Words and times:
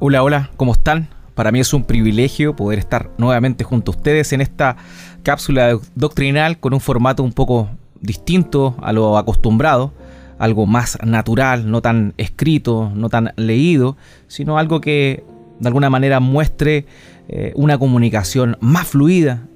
Hola, 0.00 0.22
hola, 0.22 0.50
¿cómo 0.56 0.74
están? 0.74 1.08
Para 1.34 1.50
mí 1.50 1.58
es 1.58 1.74
un 1.74 1.82
privilegio 1.82 2.54
poder 2.54 2.78
estar 2.78 3.10
nuevamente 3.18 3.64
junto 3.64 3.90
a 3.90 3.96
ustedes 3.96 4.32
en 4.32 4.40
esta 4.40 4.76
cápsula 5.24 5.76
doctrinal 5.96 6.60
con 6.60 6.72
un 6.72 6.78
formato 6.78 7.24
un 7.24 7.32
poco 7.32 7.68
distinto 8.00 8.76
a 8.80 8.92
lo 8.92 9.18
acostumbrado, 9.18 9.92
algo 10.38 10.66
más 10.66 10.98
natural, 11.04 11.68
no 11.68 11.82
tan 11.82 12.14
escrito, 12.16 12.92
no 12.94 13.08
tan 13.08 13.32
leído, 13.34 13.96
sino 14.28 14.56
algo 14.56 14.80
que 14.80 15.24
de 15.58 15.66
alguna 15.66 15.90
manera 15.90 16.20
muestre 16.20 16.86
eh, 17.28 17.52
una 17.56 17.76
comunicación 17.76 18.56
más 18.60 18.86
fluida 18.86 19.48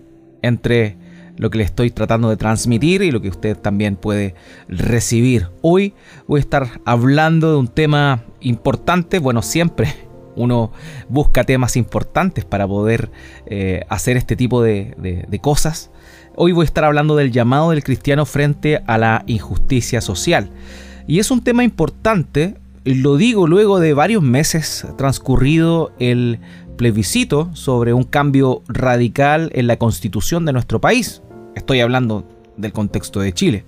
entre 0.43 0.97
lo 1.37 1.51
que 1.51 1.59
le 1.59 1.65
estoy 1.65 1.93
tratando 1.93 2.29
de 2.29 2.37
transmitir 2.37 3.03
y 3.03 3.13
lo 3.13 3.23
que 3.23 3.29
usted 3.29 3.57
también 3.57 3.95
puede 3.95 4.35
recibir. 4.67 5.51
Hoy 5.61 5.95
voy 6.27 6.39
a 6.39 6.41
estar 6.41 6.81
hablando 6.85 7.53
de 7.53 7.59
un 7.59 7.69
tema 7.69 8.25
importante, 8.41 9.21
bueno, 9.21 9.41
siempre 9.41 10.11
uno 10.37 10.73
busca 11.09 11.45
temas 11.45 11.77
importantes 11.77 12.45
para 12.45 12.67
poder 12.67 13.11
eh, 13.47 13.85
hacer 13.89 14.17
este 14.17 14.37
tipo 14.37 14.63
de, 14.63 15.39
cosas. 15.41 15.91
Hoy 16.35 16.53
voy 16.53 16.65
a 16.65 16.67
estar 16.67 16.85
hablando 16.85 17.17
del 17.17 17.33
llamado 17.33 17.71
del 17.71 17.85
cristiano 17.85 18.25
frente 18.25 18.83
a 18.87 18.99
la 18.99 19.25
injusticia 19.27 20.01
social. 20.01 20.51
Y 21.07 21.19
es 21.19 21.31
un 21.31 21.43
tema 21.43 21.65
importante, 21.65 22.57
lo 22.85 23.17
digo 23.17 23.47
luego 23.47 23.81
de 23.81 23.93
varios 23.93 24.23
meses 24.23 24.87
transcurrido 24.97 25.93
el 25.99 26.39
plebiscito 26.77 27.51
sobre 27.55 27.93
un 27.93 28.05
cambio 28.05 28.63
radical 28.69 29.51
en 29.55 29.67
la 29.67 29.77
constitución 29.77 30.45
de 30.45 30.53
nuestro 30.53 30.81
país. 30.81 31.23
Estoy 31.55 31.81
hablando 31.81 32.27
del 32.57 32.73
contexto 32.73 33.21
de 33.21 33.33
Chile. 33.33 33.65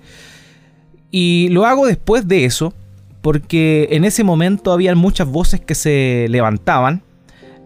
Y 1.10 1.48
lo 1.50 1.64
hago 1.66 1.86
después 1.86 2.26
de 2.26 2.44
eso 2.44 2.74
porque 3.24 3.88
en 3.92 4.04
ese 4.04 4.22
momento 4.22 4.70
había 4.70 4.94
muchas 4.94 5.26
voces 5.26 5.58
que 5.58 5.74
se 5.74 6.26
levantaban, 6.28 7.02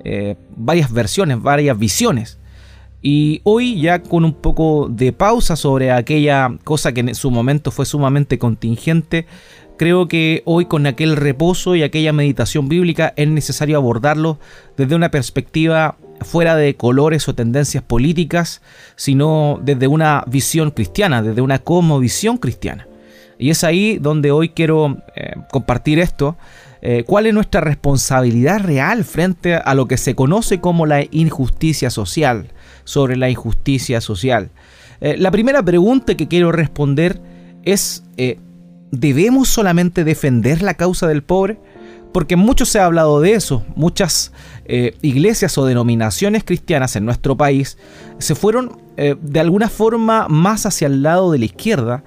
eh, 0.05 0.37
varias 0.57 0.93
versiones, 0.93 1.43
varias 1.43 1.77
visiones. 1.77 2.39
Y 3.03 3.41
hoy 3.43 3.81
ya 3.81 4.01
con 4.01 4.25
un 4.25 4.35
poco 4.35 4.87
de 4.89 5.13
pausa 5.13 5.57
sobre 5.57 5.91
aquella 5.91 6.57
cosa 6.63 6.93
que 6.93 7.01
en 7.01 7.13
su 7.17 7.33
momento 7.33 7.73
fue 7.73 7.87
sumamente 7.87 8.39
contingente, 8.39 9.27
creo 9.77 10.07
que 10.07 10.45
hoy 10.45 10.67
con 10.67 10.87
aquel 10.87 11.17
reposo 11.17 11.75
y 11.75 11.83
aquella 11.83 12.13
meditación 12.13 12.69
bíblica 12.69 13.13
es 13.17 13.27
necesario 13.27 13.79
abordarlo 13.79 14.39
desde 14.77 14.95
una 14.95 15.11
perspectiva 15.11 15.97
fuera 16.21 16.55
de 16.55 16.77
colores 16.77 17.29
o 17.29 17.35
tendencias 17.35 17.83
políticas, 17.83 18.63
sino 18.95 19.59
desde 19.61 19.89
una 19.89 20.23
visión 20.29 20.71
cristiana, 20.71 21.21
desde 21.21 21.41
una 21.41 21.59
como 21.59 21.99
visión 21.99 22.39
cristiana. 22.39 22.88
Y 23.39 23.51
es 23.51 23.63
ahí 23.63 23.99
donde 23.99 24.33
hoy 24.33 24.51
quiero 24.51 24.99
eh, 25.15 25.35
compartir 25.51 26.01
esto. 26.01 26.37
Eh, 26.83 27.05
¿Cuál 27.07 27.27
es 27.27 27.35
nuestra 27.35 27.61
responsabilidad 27.61 28.61
real 28.61 29.05
frente 29.05 29.55
a 29.55 29.75
lo 29.75 29.87
que 29.87 29.97
se 29.97 30.15
conoce 30.15 30.61
como 30.61 30.87
la 30.87 31.05
injusticia 31.11 31.91
social? 31.91 32.49
Sobre 32.85 33.17
la 33.17 33.31
injusticia 33.31 34.01
social. 34.01 34.51
Eh, 35.01 35.17
la 35.17 35.31
primera 35.31 35.63
pregunta 35.63 36.17
que 36.17 36.27
quiero 36.27 36.51
responder 36.51 37.21
es, 37.63 38.03
¿debemos 38.91 39.49
solamente 39.49 40.03
defender 40.03 40.63
la 40.63 40.75
causa 40.75 41.07
del 41.07 41.23
pobre? 41.23 41.61
Porque 42.13 42.37
mucho 42.37 42.65
se 42.65 42.81
ha 42.81 42.87
hablado 42.87 43.21
de 43.21 43.35
eso. 43.35 43.65
Muchas 43.77 44.33
iglesias 45.03 45.59
o 45.59 45.67
denominaciones 45.67 46.45
cristianas 46.45 46.97
en 46.97 47.05
nuestro 47.05 47.37
país 47.37 47.77
se 48.19 48.35
fueron 48.35 48.81
de 48.97 49.41
alguna 49.41 49.69
forma 49.69 50.27
más 50.29 50.65
hacia 50.65 50.87
el 50.87 51.03
lado 51.03 51.31
de 51.31 51.39
la 51.39 51.45
izquierda 51.45 52.05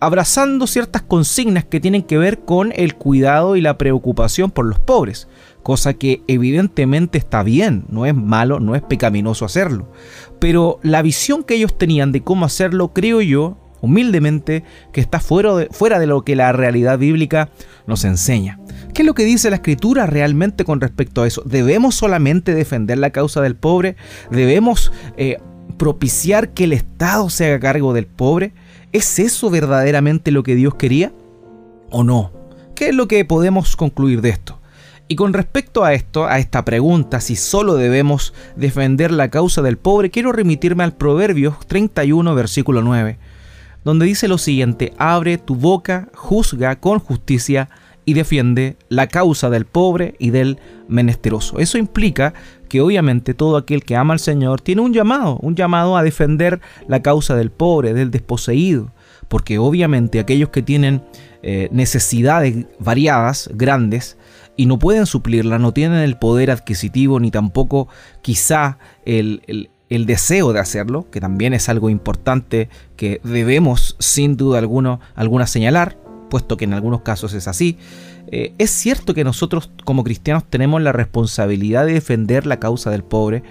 abrazando 0.00 0.66
ciertas 0.66 1.02
consignas 1.02 1.64
que 1.64 1.78
tienen 1.78 2.02
que 2.02 2.18
ver 2.18 2.40
con 2.40 2.72
el 2.74 2.94
cuidado 2.94 3.56
y 3.56 3.60
la 3.60 3.78
preocupación 3.78 4.50
por 4.50 4.64
los 4.64 4.78
pobres, 4.78 5.28
cosa 5.62 5.94
que 5.94 6.22
evidentemente 6.26 7.18
está 7.18 7.42
bien, 7.42 7.84
no 7.88 8.06
es 8.06 8.14
malo, 8.14 8.60
no 8.60 8.74
es 8.74 8.82
pecaminoso 8.82 9.44
hacerlo. 9.44 9.92
Pero 10.38 10.80
la 10.82 11.02
visión 11.02 11.44
que 11.44 11.54
ellos 11.54 11.76
tenían 11.76 12.12
de 12.12 12.22
cómo 12.22 12.46
hacerlo, 12.46 12.92
creo 12.94 13.20
yo, 13.20 13.58
humildemente, 13.82 14.64
que 14.92 15.02
está 15.02 15.20
fuera 15.20 15.54
de, 15.54 15.68
fuera 15.70 15.98
de 15.98 16.06
lo 16.06 16.22
que 16.22 16.34
la 16.34 16.52
realidad 16.52 16.98
bíblica 16.98 17.50
nos 17.86 18.04
enseña. 18.04 18.58
¿Qué 18.94 19.02
es 19.02 19.06
lo 19.06 19.14
que 19.14 19.24
dice 19.24 19.50
la 19.50 19.56
escritura 19.56 20.06
realmente 20.06 20.64
con 20.64 20.80
respecto 20.80 21.22
a 21.22 21.26
eso? 21.26 21.42
¿Debemos 21.44 21.94
solamente 21.94 22.54
defender 22.54 22.98
la 22.98 23.10
causa 23.10 23.40
del 23.42 23.54
pobre? 23.54 23.96
¿Debemos 24.30 24.92
eh, 25.16 25.38
propiciar 25.76 26.50
que 26.50 26.64
el 26.64 26.72
Estado 26.72 27.30
se 27.30 27.46
haga 27.46 27.60
cargo 27.60 27.92
del 27.92 28.06
pobre? 28.06 28.52
¿Es 28.92 29.20
eso 29.20 29.50
verdaderamente 29.50 30.32
lo 30.32 30.42
que 30.42 30.56
Dios 30.56 30.74
quería? 30.74 31.12
¿O 31.90 32.02
no? 32.02 32.32
¿Qué 32.74 32.88
es 32.88 32.94
lo 32.94 33.06
que 33.06 33.24
podemos 33.24 33.76
concluir 33.76 34.20
de 34.20 34.30
esto? 34.30 34.58
Y 35.06 35.16
con 35.16 35.32
respecto 35.32 35.84
a 35.84 35.94
esto, 35.94 36.26
a 36.26 36.38
esta 36.38 36.64
pregunta, 36.64 37.20
si 37.20 37.36
solo 37.36 37.74
debemos 37.74 38.34
defender 38.56 39.12
la 39.12 39.28
causa 39.28 39.62
del 39.62 39.76
pobre, 39.78 40.10
quiero 40.10 40.32
remitirme 40.32 40.82
al 40.82 40.94
Proverbios 40.94 41.66
31, 41.66 42.34
versículo 42.34 42.82
9, 42.82 43.18
donde 43.84 44.06
dice 44.06 44.28
lo 44.28 44.38
siguiente, 44.38 44.92
abre 44.98 45.38
tu 45.38 45.54
boca, 45.54 46.08
juzga 46.14 46.80
con 46.80 46.98
justicia 46.98 47.68
y 48.04 48.14
defiende 48.14 48.76
la 48.88 49.06
causa 49.06 49.50
del 49.50 49.66
pobre 49.66 50.14
y 50.18 50.30
del 50.30 50.58
menesteroso. 50.88 51.58
Eso 51.58 51.78
implica 51.78 52.34
que 52.68 52.80
obviamente 52.80 53.34
todo 53.34 53.56
aquel 53.56 53.84
que 53.84 53.96
ama 53.96 54.14
al 54.14 54.20
Señor 54.20 54.60
tiene 54.60 54.82
un 54.82 54.92
llamado, 54.92 55.36
un 55.38 55.54
llamado 55.54 55.96
a 55.96 56.02
defender 56.02 56.60
la 56.88 57.02
causa 57.02 57.34
del 57.36 57.50
pobre, 57.50 57.94
del 57.94 58.10
desposeído, 58.10 58.92
porque 59.28 59.58
obviamente 59.58 60.20
aquellos 60.20 60.50
que 60.50 60.62
tienen 60.62 61.02
eh, 61.42 61.68
necesidades 61.72 62.66
variadas, 62.78 63.50
grandes, 63.54 64.16
y 64.56 64.66
no 64.66 64.78
pueden 64.78 65.06
suplirla, 65.06 65.58
no 65.58 65.72
tienen 65.72 66.00
el 66.00 66.16
poder 66.16 66.50
adquisitivo 66.50 67.18
ni 67.18 67.30
tampoco 67.30 67.88
quizá 68.22 68.78
el, 69.04 69.70
el 69.90 70.06
deseo 70.06 70.52
de 70.52 70.60
hacerlo, 70.60 71.06
que 71.10 71.20
también 71.20 71.52
es 71.52 71.68
algo 71.68 71.90
importante 71.90 72.68
que 72.96 73.20
debemos 73.24 73.96
sin 73.98 74.36
duda 74.36 74.58
alguna, 74.58 75.00
alguna 75.14 75.46
señalar, 75.46 75.98
puesto 76.30 76.56
que 76.56 76.64
en 76.64 76.72
algunos 76.72 77.02
casos 77.02 77.34
es 77.34 77.46
así, 77.46 77.76
eh, 78.28 78.54
es 78.56 78.70
cierto 78.70 79.12
que 79.12 79.24
nosotros 79.24 79.70
como 79.84 80.02
cristianos 80.02 80.44
tenemos 80.48 80.80
la 80.80 80.92
responsabilidad 80.92 81.84
de 81.84 81.92
defender 81.92 82.46
la 82.46 82.58
causa 82.58 82.90
del 82.90 83.04
pobre, 83.04 83.42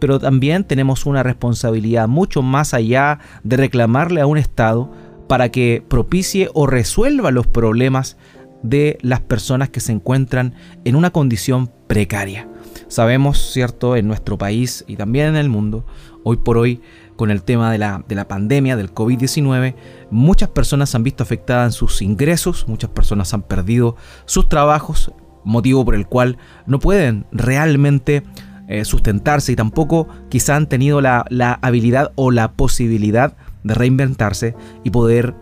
pero 0.00 0.18
también 0.18 0.64
tenemos 0.64 1.06
una 1.06 1.22
responsabilidad 1.22 2.08
mucho 2.08 2.42
más 2.42 2.74
allá 2.74 3.20
de 3.44 3.56
reclamarle 3.56 4.20
a 4.20 4.26
un 4.26 4.36
Estado 4.36 4.90
para 5.28 5.50
que 5.50 5.84
propicie 5.86 6.48
o 6.54 6.66
resuelva 6.66 7.30
los 7.30 7.46
problemas 7.46 8.16
de 8.64 8.98
las 9.02 9.20
personas 9.20 9.70
que 9.70 9.78
se 9.78 9.92
encuentran 9.92 10.54
en 10.84 10.96
una 10.96 11.10
condición 11.10 11.70
precaria. 11.86 12.48
Sabemos, 12.92 13.38
cierto, 13.38 13.96
en 13.96 14.06
nuestro 14.06 14.36
país 14.36 14.84
y 14.86 14.96
también 14.96 15.28
en 15.28 15.36
el 15.36 15.48
mundo, 15.48 15.86
hoy 16.24 16.36
por 16.36 16.58
hoy 16.58 16.82
con 17.16 17.30
el 17.30 17.42
tema 17.42 17.72
de 17.72 17.78
la, 17.78 18.04
de 18.06 18.14
la 18.14 18.28
pandemia, 18.28 18.76
del 18.76 18.92
COVID-19, 18.92 19.74
muchas 20.10 20.50
personas 20.50 20.94
han 20.94 21.02
visto 21.02 21.22
afectadas 21.22 21.74
sus 21.74 22.02
ingresos, 22.02 22.68
muchas 22.68 22.90
personas 22.90 23.32
han 23.32 23.44
perdido 23.44 23.96
sus 24.26 24.46
trabajos, 24.46 25.10
motivo 25.42 25.86
por 25.86 25.94
el 25.94 26.06
cual 26.06 26.36
no 26.66 26.80
pueden 26.80 27.24
realmente 27.32 28.24
eh, 28.68 28.84
sustentarse 28.84 29.52
y 29.52 29.56
tampoco 29.56 30.06
quizá 30.28 30.56
han 30.56 30.68
tenido 30.68 31.00
la, 31.00 31.24
habilidad 31.62 32.12
o 32.16 32.30
la 32.30 32.52
posibilidad 32.52 33.38
de 33.64 33.72
reinventarse 33.72 34.54
y 34.84 34.90
poder 34.90 35.34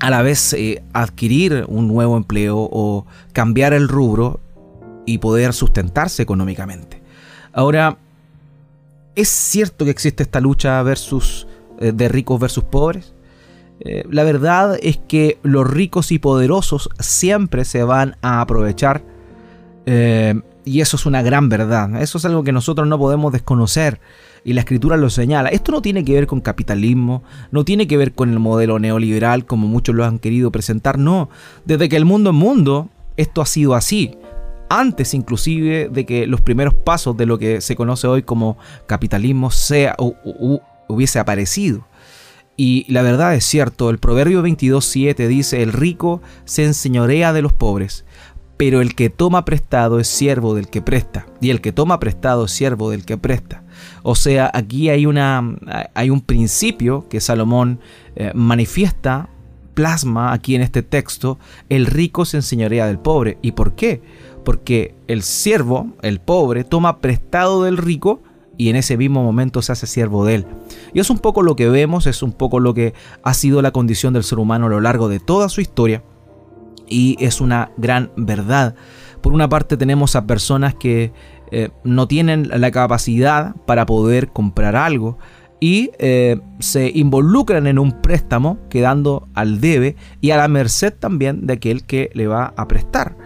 a 0.00 0.08
la 0.08 0.22
vez 0.22 0.54
eh, 0.54 0.82
adquirir 0.94 1.66
un 1.68 1.86
nuevo 1.86 2.16
empleo 2.16 2.56
o 2.72 3.04
cambiar 3.34 3.74
el 3.74 3.88
rubro 3.88 4.40
y 5.06 5.18
poder 5.18 5.52
sustentarse 5.52 6.22
económicamente. 6.22 7.02
Ahora, 7.52 7.98
¿Es 9.14 9.28
cierto 9.28 9.84
que 9.84 9.90
existe 9.90 10.22
esta 10.22 10.40
lucha 10.40 10.82
versus, 10.82 11.46
eh, 11.78 11.92
de 11.92 12.08
ricos 12.08 12.40
versus 12.40 12.64
pobres? 12.64 13.12
Eh, 13.80 14.04
la 14.10 14.22
verdad 14.22 14.78
es 14.80 14.96
que 14.96 15.38
los 15.42 15.68
ricos 15.68 16.12
y 16.12 16.18
poderosos 16.18 16.88
siempre 16.98 17.64
se 17.64 17.82
van 17.82 18.16
a 18.22 18.40
aprovechar 18.40 19.02
eh, 19.84 20.40
y 20.64 20.80
eso 20.80 20.96
es 20.96 21.04
una 21.04 21.20
gran 21.20 21.50
verdad. 21.50 22.00
Eso 22.00 22.16
es 22.16 22.24
algo 22.24 22.42
que 22.42 22.52
nosotros 22.52 22.88
no 22.88 22.98
podemos 22.98 23.32
desconocer 23.32 24.00
y 24.44 24.54
la 24.54 24.60
escritura 24.60 24.96
lo 24.96 25.10
señala. 25.10 25.50
Esto 25.50 25.72
no 25.72 25.82
tiene 25.82 26.04
que 26.04 26.14
ver 26.14 26.26
con 26.26 26.40
capitalismo, 26.40 27.22
no 27.50 27.64
tiene 27.64 27.86
que 27.86 27.98
ver 27.98 28.14
con 28.14 28.30
el 28.30 28.38
modelo 28.38 28.78
neoliberal 28.78 29.44
como 29.44 29.66
muchos 29.66 29.94
lo 29.94 30.06
han 30.06 30.20
querido 30.20 30.50
presentar, 30.50 30.98
no. 30.98 31.28
Desde 31.66 31.90
que 31.90 31.96
el 31.96 32.06
mundo 32.06 32.30
es 32.30 32.36
mundo, 32.36 32.88
esto 33.18 33.42
ha 33.42 33.46
sido 33.46 33.74
así 33.74 34.16
antes 34.78 35.14
inclusive 35.14 35.88
de 35.90 36.06
que 36.06 36.26
los 36.26 36.40
primeros 36.40 36.74
pasos 36.74 37.16
de 37.16 37.26
lo 37.26 37.38
que 37.38 37.60
se 37.60 37.76
conoce 37.76 38.06
hoy 38.06 38.22
como 38.22 38.56
capitalismo 38.86 39.50
sea 39.50 39.96
hubiese 40.88 41.18
aparecido. 41.18 41.86
Y 42.56 42.84
la 42.92 43.02
verdad 43.02 43.34
es 43.34 43.44
cierto, 43.44 43.90
el 43.90 43.98
Proverbio 43.98 44.42
22.7 44.42 45.26
dice, 45.26 45.62
el 45.62 45.72
rico 45.72 46.20
se 46.44 46.64
enseñorea 46.64 47.32
de 47.32 47.42
los 47.42 47.52
pobres, 47.52 48.04
pero 48.56 48.80
el 48.80 48.94
que 48.94 49.10
toma 49.10 49.44
prestado 49.44 49.98
es 49.98 50.06
siervo 50.06 50.54
del 50.54 50.68
que 50.68 50.82
presta, 50.82 51.26
y 51.40 51.50
el 51.50 51.60
que 51.60 51.72
toma 51.72 51.98
prestado 51.98 52.44
es 52.44 52.52
siervo 52.52 52.90
del 52.90 53.04
que 53.04 53.16
presta. 53.16 53.64
O 54.02 54.14
sea, 54.14 54.50
aquí 54.52 54.90
hay, 54.90 55.06
una, 55.06 55.56
hay 55.94 56.10
un 56.10 56.20
principio 56.20 57.08
que 57.08 57.20
Salomón 57.20 57.80
eh, 58.16 58.32
manifiesta, 58.34 59.28
plasma 59.74 60.32
aquí 60.32 60.54
en 60.54 60.62
este 60.62 60.82
texto, 60.82 61.38
el 61.68 61.86
rico 61.86 62.24
se 62.24 62.38
enseñorea 62.38 62.86
del 62.86 62.98
pobre. 62.98 63.38
¿Y 63.42 63.52
por 63.52 63.74
qué? 63.74 64.02
Porque 64.44 64.94
el 65.08 65.22
siervo, 65.22 65.88
el 66.02 66.20
pobre, 66.20 66.64
toma 66.64 67.00
prestado 67.00 67.64
del 67.64 67.76
rico 67.76 68.22
y 68.56 68.68
en 68.68 68.76
ese 68.76 68.96
mismo 68.96 69.22
momento 69.22 69.62
se 69.62 69.72
hace 69.72 69.86
siervo 69.86 70.24
de 70.24 70.36
él. 70.36 70.46
Y 70.92 71.00
es 71.00 71.10
un 71.10 71.18
poco 71.18 71.42
lo 71.42 71.56
que 71.56 71.68
vemos, 71.68 72.06
es 72.06 72.22
un 72.22 72.32
poco 72.32 72.60
lo 72.60 72.74
que 72.74 72.94
ha 73.22 73.34
sido 73.34 73.62
la 73.62 73.70
condición 73.70 74.12
del 74.12 74.24
ser 74.24 74.38
humano 74.38 74.66
a 74.66 74.70
lo 74.70 74.80
largo 74.80 75.08
de 75.08 75.20
toda 75.20 75.48
su 75.48 75.60
historia 75.60 76.02
y 76.88 77.16
es 77.20 77.40
una 77.40 77.72
gran 77.76 78.10
verdad. 78.16 78.74
Por 79.20 79.32
una 79.32 79.48
parte 79.48 79.76
tenemos 79.76 80.16
a 80.16 80.26
personas 80.26 80.74
que 80.74 81.12
eh, 81.50 81.70
no 81.84 82.08
tienen 82.08 82.48
la 82.48 82.70
capacidad 82.70 83.54
para 83.66 83.86
poder 83.86 84.28
comprar 84.28 84.76
algo 84.76 85.18
y 85.60 85.90
eh, 85.98 86.40
se 86.58 86.90
involucran 86.92 87.66
en 87.66 87.78
un 87.78 88.02
préstamo 88.02 88.58
quedando 88.68 89.28
al 89.34 89.60
debe 89.60 89.96
y 90.20 90.32
a 90.32 90.36
la 90.36 90.48
merced 90.48 90.92
también 90.92 91.46
de 91.46 91.52
aquel 91.52 91.84
que 91.84 92.10
le 92.14 92.26
va 92.26 92.52
a 92.56 92.66
prestar. 92.66 93.16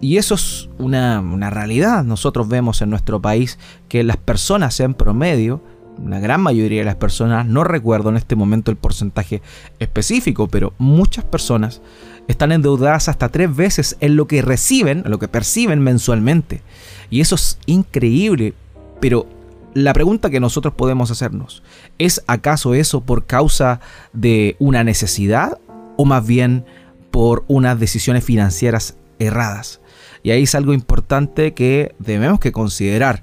Y 0.00 0.16
eso 0.18 0.34
es 0.34 0.68
una, 0.78 1.50
realidad. 1.50 2.04
Nosotros 2.04 2.48
vemos 2.48 2.82
en 2.82 2.90
nuestro 2.90 3.20
país 3.20 3.58
que 3.88 4.04
las 4.04 4.16
personas 4.16 4.78
en 4.80 4.94
promedio, 4.94 5.60
la 6.04 6.20
gran 6.20 6.40
mayoría 6.40 6.80
de 6.80 6.84
las 6.84 6.94
personas, 6.94 7.46
no 7.46 7.64
recuerdo 7.64 8.10
en 8.10 8.16
este 8.16 8.36
momento 8.36 8.70
el 8.70 8.76
porcentaje 8.76 9.42
específico, 9.80 10.46
pero 10.46 10.72
muchas 10.78 11.24
personas 11.24 11.80
están 12.28 12.52
endeudadas 12.52 13.08
hasta 13.08 13.30
tres 13.30 13.54
veces 13.54 13.96
en 14.00 14.14
lo 14.14 14.28
que 14.28 14.42
reciben, 14.42 15.02
en 15.04 15.10
lo 15.10 15.18
que 15.18 15.26
perciben 15.26 15.80
mensualmente. 15.80 16.62
Y 17.10 17.20
eso 17.20 17.34
es 17.34 17.58
increíble, 17.66 18.54
pero 19.00 19.26
la 19.74 19.92
pregunta 19.92 20.30
que 20.30 20.38
nosotros 20.38 20.74
podemos 20.74 21.10
hacernos, 21.10 21.62
¿es 21.98 22.22
acaso 22.26 22.74
eso 22.74 23.00
por 23.00 23.26
causa 23.26 23.80
de 24.12 24.54
una 24.60 24.84
necesidad 24.84 25.58
o 25.96 26.04
más 26.04 26.24
bien 26.26 26.64
por 27.10 27.44
unas 27.48 27.80
decisiones 27.80 28.24
financieras 28.24 28.96
erradas? 29.18 29.80
Y 30.22 30.30
ahí 30.30 30.42
es 30.44 30.54
algo 30.54 30.72
importante 30.72 31.54
que 31.54 31.94
debemos 31.98 32.40
que 32.40 32.52
considerar. 32.52 33.22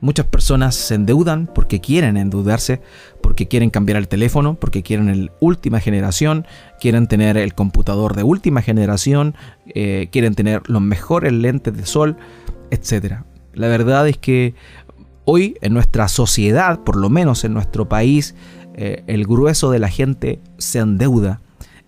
Muchas 0.00 0.26
personas 0.26 0.74
se 0.74 0.96
endeudan 0.96 1.46
porque 1.46 1.80
quieren 1.80 2.16
endeudarse, 2.16 2.80
porque 3.20 3.46
quieren 3.46 3.70
cambiar 3.70 3.98
el 3.98 4.08
teléfono, 4.08 4.56
porque 4.56 4.82
quieren 4.82 5.08
el 5.08 5.30
última 5.38 5.78
generación, 5.78 6.44
quieren 6.80 7.06
tener 7.06 7.36
el 7.36 7.54
computador 7.54 8.16
de 8.16 8.24
última 8.24 8.62
generación, 8.62 9.36
eh, 9.66 10.08
quieren 10.10 10.34
tener 10.34 10.62
los 10.68 10.82
mejores 10.82 11.32
lentes 11.32 11.76
de 11.76 11.86
sol, 11.86 12.16
etc. 12.72 13.20
La 13.54 13.68
verdad 13.68 14.08
es 14.08 14.18
que 14.18 14.56
hoy 15.24 15.56
en 15.60 15.72
nuestra 15.72 16.08
sociedad, 16.08 16.80
por 16.80 16.96
lo 16.96 17.08
menos 17.08 17.44
en 17.44 17.54
nuestro 17.54 17.88
país, 17.88 18.34
eh, 18.74 19.04
el 19.06 19.24
grueso 19.24 19.70
de 19.70 19.78
la 19.78 19.88
gente 19.88 20.40
se 20.58 20.80
endeuda 20.80 21.40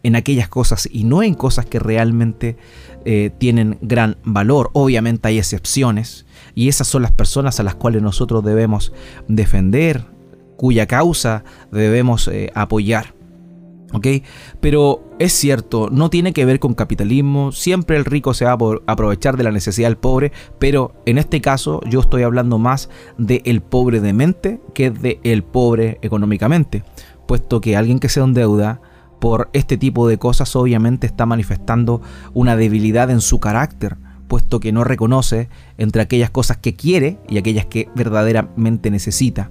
en 0.05 0.17
aquellas 0.17 0.49
cosas 0.49 0.89
y 0.91 1.05
no 1.05 1.23
en 1.23 1.35
cosas 1.35 1.67
que 1.67 1.79
realmente 1.79 2.57
eh, 3.05 3.31
tienen 3.39 3.79
gran 3.83 4.17
valor. 4.25 4.71
Obviamente 4.73 5.29
hay 5.29 5.39
excepciones 5.39 6.27
y 6.55 6.69
esas 6.69 6.87
son 6.87 7.03
las 7.03 7.13
personas 7.13 7.61
a 7.61 7.63
las 7.63 7.75
cuales 7.75 8.03
nosotros 8.03 8.45
debemos 8.45 8.93
defender, 9.29 10.05
cuya 10.57 10.87
causa 10.87 11.45
debemos 11.71 12.29
eh, 12.29 12.51
apoyar. 12.55 13.15
¿Ok? 13.93 14.07
Pero 14.61 15.05
es 15.21 15.33
cierto, 15.33 15.89
no 15.91 16.11
tiene 16.11 16.33
que 16.33 16.45
ver 16.45 16.59
con 16.59 16.75
capitalismo, 16.75 17.53
siempre 17.53 17.97
el 17.97 18.05
rico 18.05 18.35
se 18.35 18.45
va 18.45 18.53
a 18.53 18.93
aprovechar 18.93 19.37
de 19.37 19.45
la 19.45 19.53
necesidad 19.53 19.89
del 19.89 19.99
pobre, 19.99 20.33
pero 20.59 20.95
en 21.07 21.19
este 21.19 21.41
caso 21.41 21.81
yo 21.89 22.01
estoy 22.01 22.25
hablando 22.25 22.59
más 22.59 22.89
del 23.19 23.43
el 23.45 23.61
pobre 23.61 24.01
de 24.01 24.13
mente 24.13 24.61
que 24.75 24.91
del 24.91 25.21
el 25.23 25.45
pobre 25.45 25.99
económicamente, 26.03 26.83
puesto 27.29 27.61
que 27.61 27.77
alguien 27.77 28.01
que 28.01 28.09
se 28.09 28.19
endeuda 28.19 28.81
por 29.25 29.49
este 29.55 29.79
tipo 29.79 30.07
de 30.07 30.19
cosas 30.19 30.55
obviamente 30.55 31.07
está 31.07 31.25
manifestando 31.25 32.03
una 32.35 32.57
debilidad 32.57 33.09
en 33.09 33.23
su 33.23 33.41
carácter, 33.41 33.97
puesto 34.29 34.61
que 34.61 34.71
no 34.71 34.85
reconoce 34.85 35.49
entre 35.79 36.03
aquellas 36.03 36.29
cosas 36.29 36.59
que 36.59 36.75
quiere 36.75 37.17
y 37.27 37.39
aquellas 37.39 37.65
que 37.65 37.89
verdaderamente 37.95 38.91
necesita. 38.91 39.51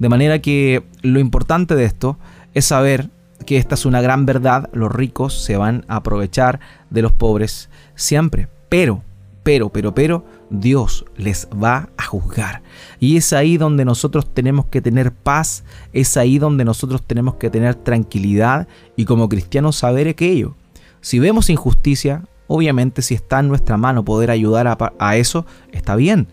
De 0.00 0.08
manera 0.08 0.40
que 0.40 0.82
lo 1.02 1.20
importante 1.20 1.76
de 1.76 1.84
esto 1.84 2.18
es 2.54 2.64
saber 2.64 3.08
que 3.46 3.56
esta 3.56 3.76
es 3.76 3.86
una 3.86 4.00
gran 4.00 4.26
verdad, 4.26 4.68
los 4.72 4.90
ricos 4.90 5.44
se 5.44 5.56
van 5.56 5.84
a 5.86 5.94
aprovechar 5.94 6.58
de 6.90 7.02
los 7.02 7.12
pobres 7.12 7.70
siempre, 7.94 8.48
pero 8.68 9.04
pero, 9.44 9.68
pero, 9.68 9.94
pero, 9.94 10.24
Dios 10.50 11.04
les 11.16 11.46
va 11.50 11.90
a 11.96 12.04
juzgar. 12.04 12.62
Y 12.98 13.18
es 13.18 13.32
ahí 13.32 13.58
donde 13.58 13.84
nosotros 13.84 14.32
tenemos 14.32 14.66
que 14.66 14.80
tener 14.80 15.12
paz, 15.12 15.64
es 15.92 16.16
ahí 16.16 16.38
donde 16.38 16.64
nosotros 16.64 17.02
tenemos 17.06 17.34
que 17.34 17.50
tener 17.50 17.74
tranquilidad 17.74 18.66
y 18.96 19.04
como 19.04 19.28
cristianos 19.28 19.76
saber 19.76 20.08
aquello. 20.08 20.56
Si 21.02 21.18
vemos 21.18 21.50
injusticia, 21.50 22.24
obviamente 22.46 23.02
si 23.02 23.14
está 23.14 23.40
en 23.40 23.48
nuestra 23.48 23.76
mano 23.76 24.04
poder 24.04 24.30
ayudar 24.30 24.66
a, 24.98 25.16
eso, 25.16 25.44
está 25.72 25.94
bien, 25.94 26.28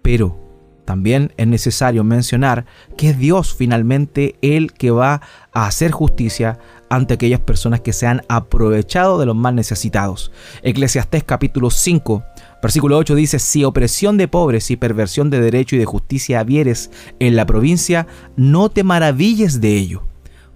pero 0.00 0.40
también 0.86 1.32
es 1.36 1.46
necesario 1.46 2.02
mencionar 2.04 2.64
que 2.96 3.10
es 3.10 3.18
Dios 3.18 3.54
finalmente 3.54 4.36
el 4.40 4.72
que 4.72 4.90
va 4.90 5.20
a 5.52 5.66
hacer 5.66 5.90
justicia 5.90 6.58
ante 6.90 7.14
aquellas 7.14 7.40
personas 7.40 7.80
que 7.80 7.92
se 7.92 8.06
han 8.06 8.22
aprovechado 8.28 9.18
de 9.18 9.26
los 9.26 9.36
más 9.36 9.54
necesitados. 9.54 10.30
Eclesiastés 10.62 11.24
capítulo 11.24 11.70
5, 11.70 12.22
versículo 12.64 12.96
8 12.96 13.14
dice, 13.14 13.38
si 13.38 13.62
opresión 13.62 14.16
de 14.16 14.26
pobres 14.26 14.70
y 14.70 14.76
perversión 14.76 15.28
de 15.28 15.38
derecho 15.38 15.76
y 15.76 15.78
de 15.78 15.84
justicia 15.84 16.42
vieres 16.44 16.90
en 17.20 17.36
la 17.36 17.44
provincia, 17.44 18.06
no 18.36 18.70
te 18.70 18.84
maravilles 18.84 19.60
de 19.60 19.76
ello, 19.76 20.02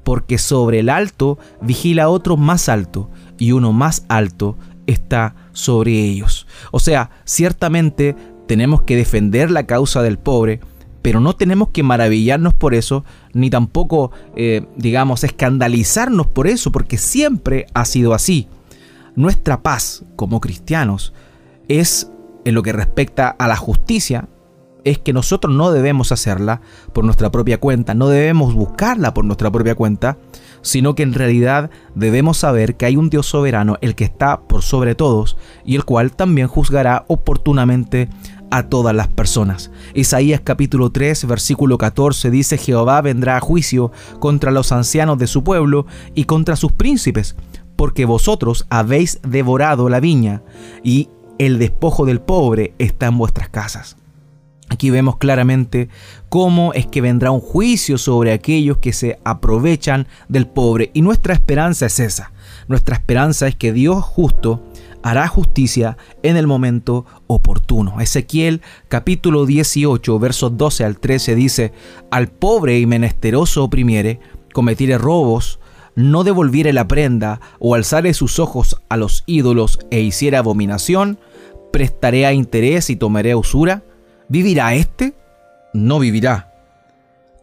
porque 0.04 0.38
sobre 0.38 0.78
el 0.78 0.88
alto 0.88 1.38
vigila 1.60 2.08
otro 2.08 2.38
más 2.38 2.70
alto, 2.70 3.10
y 3.36 3.52
uno 3.52 3.74
más 3.74 4.06
alto 4.08 4.56
está 4.86 5.34
sobre 5.52 6.02
ellos. 6.02 6.46
O 6.70 6.80
sea, 6.80 7.10
ciertamente 7.26 8.16
tenemos 8.46 8.82
que 8.82 8.96
defender 8.96 9.50
la 9.50 9.66
causa 9.66 10.00
del 10.02 10.18
pobre, 10.18 10.60
pero 11.02 11.20
no 11.20 11.36
tenemos 11.36 11.68
que 11.68 11.82
maravillarnos 11.82 12.54
por 12.54 12.74
eso, 12.74 13.04
ni 13.34 13.50
tampoco, 13.50 14.12
eh, 14.34 14.66
digamos, 14.76 15.24
escandalizarnos 15.24 16.26
por 16.26 16.46
eso, 16.46 16.72
porque 16.72 16.96
siempre 16.96 17.66
ha 17.74 17.84
sido 17.84 18.14
así. 18.14 18.48
Nuestra 19.14 19.62
paz 19.62 20.04
como 20.16 20.40
cristianos 20.40 21.12
es, 21.68 22.10
en 22.44 22.54
lo 22.54 22.62
que 22.62 22.72
respecta 22.72 23.28
a 23.28 23.46
la 23.46 23.56
justicia, 23.56 24.28
es 24.84 24.98
que 24.98 25.12
nosotros 25.12 25.54
no 25.54 25.70
debemos 25.70 26.12
hacerla 26.12 26.60
por 26.92 27.04
nuestra 27.04 27.30
propia 27.30 27.60
cuenta, 27.60 27.94
no 27.94 28.08
debemos 28.08 28.54
buscarla 28.54 29.12
por 29.12 29.24
nuestra 29.24 29.50
propia 29.50 29.74
cuenta, 29.74 30.16
sino 30.62 30.94
que 30.94 31.02
en 31.02 31.14
realidad 31.14 31.70
debemos 31.94 32.38
saber 32.38 32.76
que 32.76 32.86
hay 32.86 32.96
un 32.96 33.10
Dios 33.10 33.26
soberano, 33.26 33.76
el 33.80 33.94
que 33.94 34.04
está 34.04 34.40
por 34.40 34.62
sobre 34.62 34.94
todos, 34.94 35.36
y 35.64 35.76
el 35.76 35.84
cual 35.84 36.12
también 36.12 36.48
juzgará 36.48 37.04
oportunamente 37.08 38.08
a 38.50 38.64
todas 38.64 38.94
las 38.94 39.08
personas. 39.08 39.70
Isaías 39.94 40.40
capítulo 40.42 40.90
3 40.90 41.26
versículo 41.26 41.76
14 41.76 42.30
dice 42.30 42.56
Jehová 42.56 43.02
vendrá 43.02 43.36
a 43.36 43.40
juicio 43.40 43.92
contra 44.20 44.50
los 44.50 44.72
ancianos 44.72 45.18
de 45.18 45.26
su 45.26 45.44
pueblo 45.44 45.86
y 46.14 46.24
contra 46.24 46.56
sus 46.56 46.72
príncipes, 46.72 47.36
porque 47.76 48.06
vosotros 48.06 48.66
habéis 48.70 49.20
devorado 49.22 49.88
la 49.88 50.00
viña 50.00 50.42
y 50.82 51.10
el 51.38 51.58
despojo 51.58 52.04
del 52.04 52.20
pobre 52.20 52.74
está 52.78 53.06
en 53.06 53.18
vuestras 53.18 53.48
casas. 53.48 53.96
Aquí 54.70 54.90
vemos 54.90 55.16
claramente 55.16 55.88
cómo 56.28 56.72
es 56.74 56.86
que 56.86 57.00
vendrá 57.00 57.30
un 57.30 57.40
juicio 57.40 57.96
sobre 57.96 58.32
aquellos 58.32 58.78
que 58.78 58.92
se 58.92 59.18
aprovechan 59.24 60.06
del 60.28 60.46
pobre 60.46 60.90
y 60.92 61.00
nuestra 61.00 61.32
esperanza 61.32 61.86
es 61.86 62.00
esa. 62.00 62.32
Nuestra 62.66 62.96
esperanza 62.96 63.48
es 63.48 63.56
que 63.56 63.72
Dios 63.72 64.04
justo 64.04 64.62
hará 65.02 65.26
justicia 65.26 65.96
en 66.22 66.36
el 66.36 66.46
momento 66.46 67.06
oportuno. 67.28 68.00
Ezequiel 68.00 68.60
capítulo 68.88 69.46
18 69.46 70.18
versos 70.18 70.56
12 70.58 70.84
al 70.84 70.98
13 70.98 71.34
dice, 71.34 71.72
al 72.10 72.28
pobre 72.28 72.78
y 72.78 72.84
menesteroso 72.84 73.64
oprimiere, 73.64 74.20
cometiere 74.52 74.98
robos, 74.98 75.60
no 75.94 76.24
devolviere 76.24 76.72
la 76.72 76.86
prenda 76.86 77.40
o 77.58 77.74
alzare 77.74 78.12
sus 78.12 78.38
ojos 78.38 78.80
a 78.88 78.96
los 78.96 79.24
ídolos 79.26 79.78
e 79.90 80.00
hiciere 80.00 80.36
abominación, 80.36 81.18
prestaré 81.78 82.26
a 82.26 82.32
interés 82.32 82.90
y 82.90 82.96
tomaré 82.96 83.36
usura. 83.36 83.84
¿Vivirá 84.28 84.74
éste? 84.74 85.14
No 85.72 86.00
vivirá. 86.00 86.52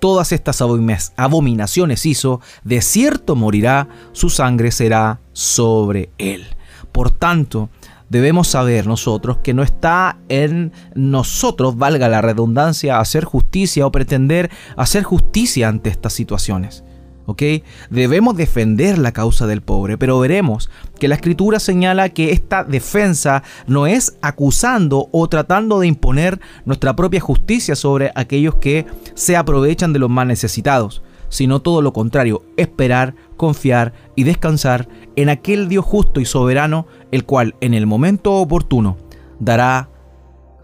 Todas 0.02 0.34
estas 0.34 0.62
abominaciones 0.62 2.06
hizo, 2.06 2.42
de 2.66 2.82
cierto 2.82 3.38
morirá, 3.38 3.88
su 4.12 4.30
sangre 4.30 4.72
será 4.72 5.22
sobre 5.32 6.10
él. 6.18 6.48
Por 6.92 7.12
tanto, 7.12 7.70
debemos 8.10 8.50
saber 8.50 8.88
nosotros 8.88 9.38
que 9.38 9.54
no 9.54 9.64
está 9.64 10.18
en 10.28 10.74
nosotros, 10.96 11.78
valga 11.78 12.10
la 12.10 12.22
redundancia, 12.22 13.00
hacer 13.00 13.24
justicia 13.24 13.88
o 13.88 13.92
pretender 13.94 14.52
hacer 14.76 15.04
justicia 15.04 15.70
ante 15.70 15.90
estas 15.90 16.12
situaciones. 16.12 16.84
¿ok? 17.26 17.42
Debemos 17.90 18.36
defender 18.36 18.98
la 18.98 19.12
causa 19.12 19.48
del 19.48 19.62
pobre, 19.62 19.98
pero 19.98 20.20
veremos 20.20 20.70
que 21.00 21.08
la 21.08 21.16
escritura 21.16 21.60
señala 21.60 22.10
que 22.10 22.32
esta 22.32 22.64
defensa 22.64 23.44
no 23.68 23.88
es 23.88 24.18
acusando 24.22 25.10
o 25.12 25.28
tratando 25.28 25.80
de 25.80 25.88
imponer 25.88 26.40
nuestra 26.66 26.96
propia 26.96 27.22
justicia 27.22 27.76
sobre 27.76 28.12
aquellos 28.16 28.56
que 28.56 28.86
se 29.14 29.36
aprovechan 29.36 29.94
de 29.94 30.00
los 30.00 30.10
más 30.10 30.28
necesitados, 30.28 31.04
sino 31.30 31.62
todo 31.62 31.82
lo 31.82 31.94
contrario, 31.94 32.44
esperar, 32.58 33.16
confiar 33.38 33.94
y 34.16 34.24
descansar 34.24 34.88
en 35.16 35.30
aquel 35.30 35.68
Dios 35.68 35.86
justo 35.86 36.20
y 36.20 36.26
soberano, 36.26 36.88
el 37.12 37.26
cual 37.26 37.56
en 37.62 37.74
el 37.74 37.86
momento 37.86 38.34
oportuno 38.34 38.98
dará 39.40 39.90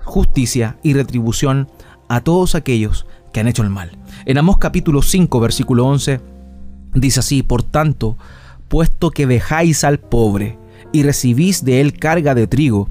justicia 0.04 0.78
y 0.84 0.94
retribución 0.94 1.70
a 2.08 2.22
todos 2.22 2.56
aquellos 2.56 3.06
que 3.32 3.40
han 3.40 3.48
hecho 3.48 3.64
el 3.64 3.70
mal. 3.70 3.98
En 4.26 4.38
Amós 4.38 4.58
capítulo 4.58 5.02
5, 5.02 5.40
versículo 5.40 5.86
11, 5.86 6.22
dice 6.94 7.20
así, 7.20 7.44
por 7.44 7.64
tanto, 7.64 8.18
puesto 8.72 9.12
que 9.12 9.28
dejáis 9.28 9.84
al 9.84 10.00
pobre 10.00 10.58
y 10.94 11.04
recibís 11.04 11.66
de 11.66 11.82
él 11.82 12.00
carga 12.00 12.34
de 12.34 12.48
trigo, 12.48 12.88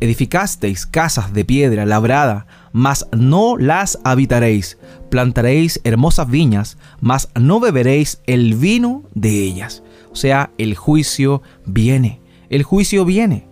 edificasteis 0.00 0.86
casas 0.86 1.34
de 1.34 1.44
piedra 1.44 1.84
labrada, 1.84 2.46
mas 2.72 3.06
no 3.12 3.58
las 3.58 3.98
habitaréis, 4.02 4.78
plantaréis 5.10 5.78
hermosas 5.84 6.30
viñas, 6.30 6.78
mas 7.02 7.28
no 7.38 7.60
beberéis 7.60 8.22
el 8.26 8.54
vino 8.54 9.02
de 9.14 9.42
ellas. 9.42 9.82
O 10.10 10.16
sea, 10.16 10.52
el 10.56 10.74
juicio 10.74 11.42
viene, 11.66 12.22
el 12.48 12.62
juicio 12.62 13.04
viene. 13.04 13.46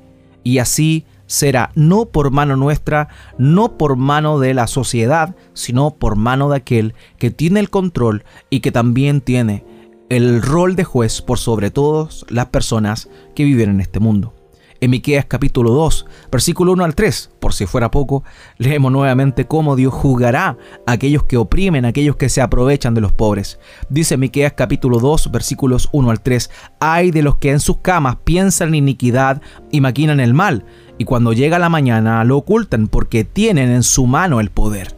Y 0.45 0.61
así 0.61 1.05
será 1.27 1.71
no 1.75 2.07
por 2.07 2.31
mano 2.31 2.57
nuestra, 2.57 3.09
no 3.37 3.77
por 3.77 3.97
mano 3.97 4.39
de 4.39 4.55
la 4.55 4.69
sociedad, 4.69 5.37
sino 5.53 5.91
por 5.97 6.17
mano 6.17 6.49
de 6.49 6.57
aquel 6.57 6.95
que 7.19 7.31
tiene 7.31 7.61
el 7.61 7.69
control 7.69 8.25
y 8.49 8.61
que 8.61 8.73
también 8.73 9.21
tiene 9.21 9.65
el 10.09 10.41
rol 10.41 10.75
de 10.75 10.85
juez 10.85 11.21
por 11.21 11.39
sobre 11.39 11.71
todas 11.71 12.25
las 12.29 12.47
personas 12.47 13.09
que 13.35 13.45
viven 13.45 13.71
en 13.71 13.81
este 13.81 14.01
mundo. 14.01 14.35
En 14.81 14.93
Miqueas 14.93 15.25
capítulo 15.27 15.73
2, 15.73 16.07
versículo 16.31 16.73
1 16.73 16.85
al 16.85 16.95
3, 16.95 17.33
por 17.41 17.53
si 17.53 17.67
fuera 17.67 17.91
poco, 17.91 18.23
leemos 18.59 18.93
nuevamente 18.93 19.45
cómo 19.45 19.75
Dios 19.75 19.93
juzgará 19.93 20.57
a 20.87 20.93
aquellos 20.93 21.25
que 21.25 21.37
oprimen, 21.37 21.85
a 21.85 21.89
aquellos 21.89 22.15
que 22.15 22.29
se 22.29 22.41
aprovechan 22.41 22.95
de 22.95 23.01
los 23.01 23.13
pobres. 23.13 23.59
Dice 23.91 24.17
Miqueas 24.17 24.53
capítulo 24.53 25.01
2, 25.01 25.33
versículos 25.33 25.89
1 25.93 26.11
al 26.11 26.21
3, 26.21 26.51
hay 26.79 27.11
de 27.11 27.23
los 27.23 27.37
que 27.37 27.51
en 27.51 27.61
sus 27.61 27.79
camas 27.79 28.19
piensan 28.23 28.75
iniquidad 28.75 29.43
y 29.73 29.81
maquinan 29.81 30.21
el 30.21 30.33
mal, 30.33 30.65
y 30.97 31.05
cuando 31.05 31.33
llega 31.33 31.59
la 31.59 31.69
mañana 31.69 32.23
lo 32.23 32.37
ocultan 32.37 32.87
porque 32.87 33.25
tienen 33.25 33.71
en 33.71 33.83
su 33.83 34.07
mano 34.07 34.39
el 34.39 34.51
poder 34.51 34.98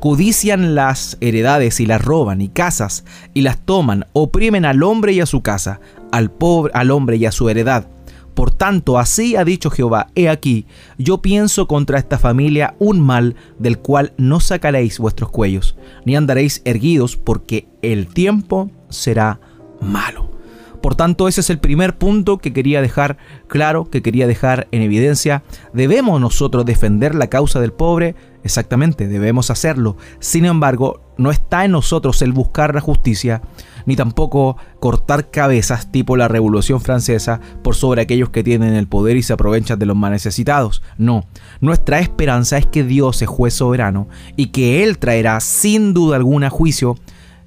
codician 0.00 0.74
las 0.74 1.16
heredades 1.20 1.80
y 1.80 1.86
las 1.86 2.02
roban 2.02 2.40
y 2.40 2.48
casas 2.48 3.04
y 3.34 3.42
las 3.42 3.58
toman, 3.64 4.06
oprimen 4.12 4.64
al 4.64 4.82
hombre 4.82 5.12
y 5.12 5.20
a 5.20 5.26
su 5.26 5.42
casa, 5.42 5.80
al 6.12 6.30
pobre, 6.30 6.72
al 6.74 6.90
hombre 6.90 7.16
y 7.16 7.26
a 7.26 7.32
su 7.32 7.48
heredad. 7.48 7.88
Por 8.34 8.50
tanto, 8.50 8.98
así 8.98 9.34
ha 9.34 9.44
dicho 9.46 9.70
Jehová, 9.70 10.08
he 10.14 10.28
aquí, 10.28 10.66
yo 10.98 11.22
pienso 11.22 11.66
contra 11.66 11.98
esta 11.98 12.18
familia 12.18 12.74
un 12.78 13.00
mal 13.00 13.34
del 13.58 13.78
cual 13.78 14.12
no 14.18 14.40
sacaréis 14.40 14.98
vuestros 14.98 15.30
cuellos, 15.30 15.74
ni 16.04 16.16
andaréis 16.16 16.60
erguidos, 16.66 17.16
porque 17.16 17.66
el 17.80 18.08
tiempo 18.08 18.70
será 18.90 19.40
malo. 19.80 20.36
Por 20.82 20.94
tanto, 20.94 21.28
ese 21.28 21.40
es 21.40 21.50
el 21.50 21.58
primer 21.58 21.96
punto 21.96 22.38
que 22.38 22.52
quería 22.52 22.82
dejar 22.82 23.16
claro, 23.48 23.90
que 23.90 24.02
quería 24.02 24.26
dejar 24.26 24.68
en 24.70 24.82
evidencia. 24.82 25.42
¿Debemos 25.72 26.20
nosotros 26.20 26.64
defender 26.64 27.14
la 27.14 27.28
causa 27.28 27.58
del 27.58 27.72
pobre? 27.72 28.14
Exactamente, 28.46 29.08
debemos 29.08 29.50
hacerlo. 29.50 29.96
Sin 30.20 30.44
embargo, 30.44 31.00
no 31.18 31.32
está 31.32 31.64
en 31.64 31.72
nosotros 31.72 32.22
el 32.22 32.30
buscar 32.30 32.76
la 32.76 32.80
justicia, 32.80 33.42
ni 33.86 33.96
tampoco 33.96 34.56
cortar 34.78 35.32
cabezas 35.32 35.90
tipo 35.90 36.16
la 36.16 36.28
Revolución 36.28 36.80
Francesa 36.80 37.40
por 37.64 37.74
sobre 37.74 38.02
aquellos 38.02 38.30
que 38.30 38.44
tienen 38.44 38.74
el 38.74 38.86
poder 38.86 39.16
y 39.16 39.24
se 39.24 39.32
aprovechan 39.32 39.80
de 39.80 39.86
los 39.86 39.96
más 39.96 40.12
necesitados. 40.12 40.80
No, 40.96 41.26
nuestra 41.60 41.98
esperanza 41.98 42.56
es 42.56 42.66
que 42.66 42.84
Dios 42.84 43.20
es 43.20 43.28
juez 43.28 43.54
soberano 43.54 44.06
y 44.36 44.46
que 44.50 44.84
Él 44.84 44.98
traerá 44.98 45.40
sin 45.40 45.92
duda 45.92 46.14
alguna 46.14 46.48
juicio 46.48 46.94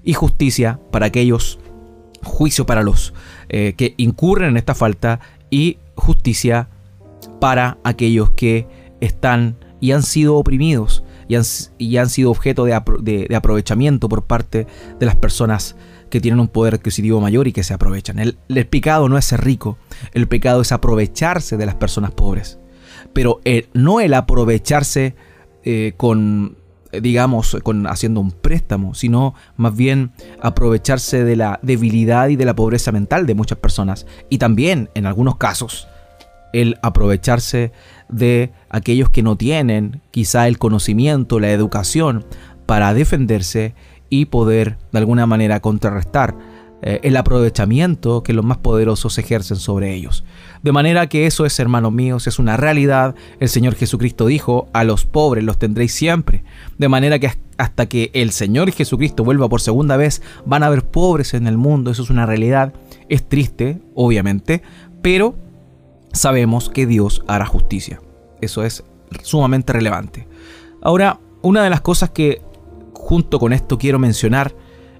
y 0.03 0.11
justicia 0.11 0.81
para 0.91 1.05
aquellos, 1.05 1.59
juicio 2.23 2.65
para 2.65 2.83
los 2.83 3.13
eh, 3.47 3.73
que 3.77 3.93
incurren 3.95 4.49
en 4.49 4.57
esta 4.57 4.75
falta 4.75 5.21
y 5.49 5.77
justicia 5.95 6.67
para 7.39 7.77
aquellos 7.85 8.31
que 8.31 8.67
están 8.99 9.55
y 9.79 9.91
han 9.91 10.03
sido 10.03 10.35
oprimidos 10.35 11.03
y 11.29 11.97
han, 11.97 12.09
sido 12.09 12.31
objeto 12.31 12.65
de, 12.65 13.35
aprovechamiento 13.35 14.09
por 14.09 14.23
parte 14.23 14.65
de 14.99 15.05
las 15.05 15.15
personas 15.15 15.75
que 16.09 16.19
tienen 16.19 16.39
un 16.39 16.47
poder 16.47 16.73
adquisitivo 16.75 17.21
mayor 17.21 17.47
y 17.47 17.53
que 17.53 17.63
se 17.63 17.75
aprovechan. 17.75 18.17
El, 18.17 18.67
pecado 18.67 19.07
no 19.09 19.17
es 19.17 19.25
ser 19.25 19.43
rico, 19.43 19.77
el 20.13 20.27
pecado 20.27 20.61
es 20.61 20.71
aprovecharse 20.71 21.55
de 21.55 21.67
las 21.67 21.75
personas 21.75 22.11
pobres. 22.11 22.57
Pero 23.13 23.41
no 23.73 23.99
el 23.99 24.15
aprovecharse 24.15 25.15
eh, 25.63 25.93
con, 25.97 26.57
digamos, 26.91 27.57
con 27.61 27.85
haciendo 27.85 28.21
un 28.21 28.31
préstamo, 28.31 28.95
sino 28.95 29.35
más 29.55 29.75
bien 29.75 30.13
aprovecharse 30.41 31.23
de 31.23 31.35
la 31.35 31.59
debilidad 31.61 32.29
y 32.29 32.37
de 32.37 32.45
la 32.45 32.55
pobreza 32.55 32.91
mental 32.91 33.27
de 33.27 33.35
muchas 33.35 33.59
personas. 33.59 34.07
Y 34.29 34.39
también, 34.39 34.89
en 34.95 35.05
algunos 35.05 35.37
casos, 35.37 35.87
el 36.53 36.79
aprovecharse 36.81 37.71
de 38.09 38.51
aquellos 38.69 39.09
que 39.09 39.23
no 39.23 39.35
tienen 39.35 40.01
quizá 40.11 40.47
el 40.47 40.57
conocimiento, 40.57 41.39
la 41.39 41.51
educación 41.51 42.25
para 42.65 42.93
defenderse 42.93 43.73
y 44.09 44.25
poder 44.25 44.77
de 44.91 44.99
alguna 44.99 45.25
manera 45.25 45.59
contrarrestar 45.59 46.35
eh, 46.81 47.01
el 47.03 47.17
aprovechamiento 47.17 48.23
que 48.23 48.31
los 48.31 48.45
más 48.45 48.57
poderosos 48.57 49.17
ejercen 49.17 49.57
sobre 49.57 49.93
ellos. 49.93 50.23
De 50.63 50.71
manera 50.71 51.07
que 51.07 51.25
eso 51.25 51.45
es, 51.45 51.59
hermanos 51.59 51.91
míos, 51.91 52.25
es 52.27 52.39
una 52.39 52.55
realidad. 52.55 53.15
El 53.39 53.49
Señor 53.49 53.75
Jesucristo 53.75 54.27
dijo, 54.27 54.69
a 54.71 54.85
los 54.85 55.05
pobres 55.05 55.43
los 55.43 55.59
tendréis 55.59 55.93
siempre. 55.93 56.43
De 56.77 56.87
manera 56.87 57.19
que 57.19 57.31
hasta 57.57 57.87
que 57.87 58.11
el 58.13 58.31
Señor 58.31 58.71
Jesucristo 58.71 59.25
vuelva 59.25 59.49
por 59.49 59.59
segunda 59.59 59.97
vez, 59.97 60.21
van 60.45 60.63
a 60.63 60.67
haber 60.67 60.85
pobres 60.85 61.33
en 61.33 61.47
el 61.47 61.57
mundo. 61.57 61.91
Eso 61.91 62.03
es 62.03 62.09
una 62.09 62.25
realidad. 62.25 62.73
Es 63.09 63.27
triste, 63.27 63.79
obviamente, 63.93 64.61
pero 65.01 65.35
sabemos 66.13 66.69
que 66.69 66.85
Dios 66.85 67.23
hará 67.27 67.45
justicia. 67.45 68.01
Eso 68.41 68.63
es 68.63 68.83
sumamente 69.23 69.73
relevante. 69.73 70.27
Ahora, 70.81 71.19
una 71.41 71.63
de 71.63 71.69
las 71.69 71.81
cosas 71.81 72.09
que 72.09 72.41
junto 72.93 73.39
con 73.39 73.53
esto 73.53 73.77
quiero 73.77 73.99
mencionar 73.99 74.55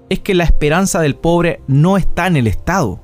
es 0.08 0.20
que 0.20 0.34
la 0.34 0.44
esperanza 0.44 1.00
del 1.00 1.14
pobre 1.14 1.62
no 1.66 1.96
está 1.96 2.26
en 2.26 2.36
el 2.36 2.46
Estado. 2.46 3.00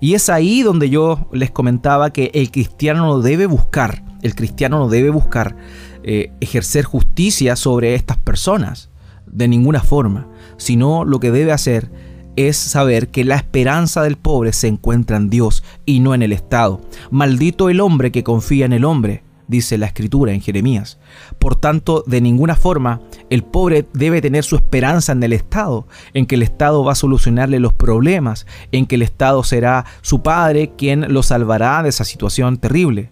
Y 0.00 0.14
es 0.14 0.30
ahí 0.30 0.62
donde 0.62 0.88
yo 0.88 1.28
les 1.32 1.50
comentaba 1.50 2.10
que 2.10 2.30
el 2.32 2.50
cristiano 2.50 3.06
no 3.06 3.20
debe 3.20 3.46
buscar, 3.46 4.02
el 4.22 4.34
cristiano 4.34 4.78
no 4.78 4.88
debe 4.88 5.10
buscar 5.10 5.56
eh, 6.02 6.32
ejercer 6.40 6.86
justicia 6.86 7.56
sobre 7.56 7.94
estas 7.94 8.16
personas, 8.16 8.90
de 9.26 9.46
ninguna 9.46 9.82
forma, 9.82 10.28
sino 10.56 11.04
lo 11.04 11.20
que 11.20 11.30
debe 11.30 11.52
hacer 11.52 11.90
es 12.36 12.56
saber 12.56 13.08
que 13.08 13.24
la 13.24 13.36
esperanza 13.36 14.02
del 14.02 14.16
pobre 14.16 14.52
se 14.52 14.68
encuentra 14.68 15.16
en 15.16 15.30
Dios 15.30 15.62
y 15.84 16.00
no 16.00 16.14
en 16.14 16.22
el 16.22 16.32
Estado. 16.32 16.80
Maldito 17.10 17.68
el 17.68 17.80
hombre 17.80 18.12
que 18.12 18.24
confía 18.24 18.66
en 18.66 18.72
el 18.72 18.84
hombre, 18.84 19.22
dice 19.48 19.76
la 19.78 19.86
escritura 19.86 20.32
en 20.32 20.40
Jeremías. 20.40 20.98
Por 21.38 21.56
tanto, 21.56 22.04
de 22.06 22.20
ninguna 22.20 22.54
forma 22.54 23.00
el 23.28 23.42
pobre 23.42 23.86
debe 23.92 24.22
tener 24.22 24.44
su 24.44 24.56
esperanza 24.56 25.12
en 25.12 25.22
el 25.22 25.32
Estado, 25.32 25.86
en 26.14 26.26
que 26.26 26.36
el 26.36 26.42
Estado 26.42 26.84
va 26.84 26.92
a 26.92 26.96
solucionarle 26.96 27.58
los 27.58 27.72
problemas, 27.72 28.46
en 28.72 28.86
que 28.86 28.94
el 28.94 29.02
Estado 29.02 29.42
será 29.42 29.84
su 30.02 30.22
padre 30.22 30.72
quien 30.78 31.12
lo 31.12 31.22
salvará 31.22 31.82
de 31.82 31.88
esa 31.88 32.04
situación 32.04 32.58
terrible. 32.58 33.10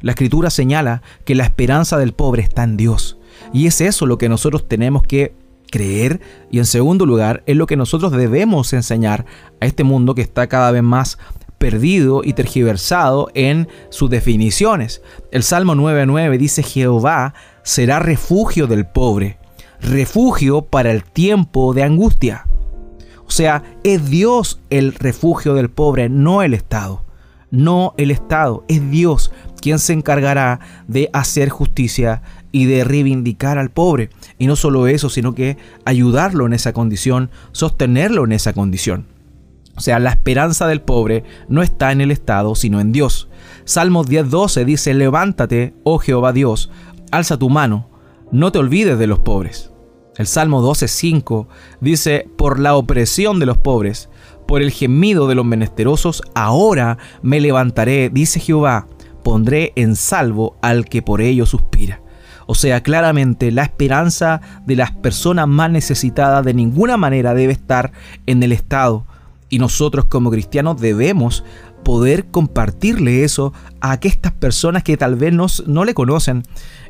La 0.00 0.12
escritura 0.12 0.50
señala 0.50 1.02
que 1.24 1.34
la 1.34 1.44
esperanza 1.44 1.98
del 1.98 2.12
pobre 2.12 2.42
está 2.42 2.64
en 2.64 2.76
Dios. 2.76 3.18
Y 3.52 3.66
es 3.66 3.80
eso 3.80 4.06
lo 4.06 4.18
que 4.18 4.28
nosotros 4.28 4.68
tenemos 4.68 5.02
que 5.02 5.34
creer 5.72 6.20
y 6.52 6.58
en 6.58 6.66
segundo 6.66 7.06
lugar 7.06 7.42
es 7.46 7.56
lo 7.56 7.66
que 7.66 7.76
nosotros 7.76 8.12
debemos 8.12 8.72
enseñar 8.72 9.24
a 9.60 9.66
este 9.66 9.82
mundo 9.82 10.14
que 10.14 10.22
está 10.22 10.46
cada 10.46 10.70
vez 10.70 10.84
más 10.84 11.18
perdido 11.58 12.22
y 12.24 12.34
tergiversado 12.34 13.30
en 13.34 13.68
sus 13.88 14.10
definiciones. 14.10 15.02
El 15.32 15.42
Salmo 15.42 15.74
9.9 15.74 16.38
dice 16.38 16.62
Jehová 16.62 17.34
será 17.64 17.98
refugio 17.98 18.66
del 18.66 18.86
pobre, 18.86 19.38
refugio 19.80 20.62
para 20.62 20.92
el 20.92 21.02
tiempo 21.04 21.74
de 21.74 21.82
angustia. 21.82 22.46
O 23.26 23.30
sea, 23.30 23.62
es 23.82 24.10
Dios 24.10 24.60
el 24.68 24.92
refugio 24.92 25.54
del 25.54 25.70
pobre, 25.70 26.08
no 26.08 26.42
el 26.42 26.52
Estado. 26.54 27.04
No 27.50 27.94
el 27.96 28.10
Estado, 28.10 28.64
es 28.68 28.90
Dios 28.90 29.30
quien 29.62 29.78
se 29.78 29.94
encargará 29.94 30.60
de 30.88 31.08
hacer 31.14 31.48
justicia 31.48 32.20
y 32.50 32.66
de 32.66 32.84
reivindicar 32.84 33.56
al 33.56 33.70
pobre. 33.70 34.10
Y 34.42 34.48
no 34.48 34.56
solo 34.56 34.88
eso, 34.88 35.08
sino 35.08 35.36
que 35.36 35.56
ayudarlo 35.84 36.46
en 36.46 36.52
esa 36.52 36.72
condición, 36.72 37.30
sostenerlo 37.52 38.24
en 38.24 38.32
esa 38.32 38.52
condición. 38.52 39.06
O 39.76 39.80
sea, 39.80 40.00
la 40.00 40.10
esperanza 40.10 40.66
del 40.66 40.80
pobre 40.80 41.22
no 41.48 41.62
está 41.62 41.92
en 41.92 42.00
el 42.00 42.10
Estado, 42.10 42.56
sino 42.56 42.80
en 42.80 42.90
Dios. 42.90 43.28
Salmos 43.64 44.08
10:12 44.08 44.64
dice, 44.64 44.94
levántate, 44.94 45.74
oh 45.84 45.98
Jehová 45.98 46.32
Dios, 46.32 46.72
alza 47.12 47.38
tu 47.38 47.50
mano, 47.50 47.88
no 48.32 48.50
te 48.50 48.58
olvides 48.58 48.98
de 48.98 49.06
los 49.06 49.20
pobres. 49.20 49.70
El 50.16 50.26
Salmo 50.26 50.60
12:5 50.60 51.46
dice, 51.80 52.28
por 52.36 52.58
la 52.58 52.74
opresión 52.74 53.38
de 53.38 53.46
los 53.46 53.58
pobres, 53.58 54.08
por 54.48 54.60
el 54.60 54.72
gemido 54.72 55.28
de 55.28 55.36
los 55.36 55.44
menesterosos, 55.44 56.20
ahora 56.34 56.98
me 57.22 57.40
levantaré, 57.40 58.10
dice 58.10 58.40
Jehová, 58.40 58.88
pondré 59.22 59.72
en 59.76 59.94
salvo 59.94 60.56
al 60.62 60.86
que 60.86 61.00
por 61.00 61.20
ello 61.20 61.46
suspira. 61.46 62.01
O 62.52 62.54
sea, 62.54 62.82
claramente 62.82 63.50
la 63.50 63.62
esperanza 63.62 64.42
de 64.66 64.76
las 64.76 64.90
personas 64.90 65.48
más 65.48 65.70
necesitadas 65.70 66.44
de 66.44 66.52
ninguna 66.52 66.98
manera 66.98 67.32
debe 67.32 67.54
estar 67.54 67.92
en 68.26 68.42
el 68.42 68.52
Estado. 68.52 69.06
Y 69.48 69.58
nosotros 69.58 70.04
como 70.04 70.30
cristianos 70.30 70.78
debemos 70.78 71.44
poder 71.82 72.26
compartirle 72.26 73.24
eso 73.24 73.54
a 73.80 73.94
estas 74.02 74.32
personas 74.32 74.82
que 74.82 74.98
tal 74.98 75.14
vez 75.14 75.32
no, 75.32 75.46
no 75.66 75.86
le 75.86 75.94
conocen 75.94 76.42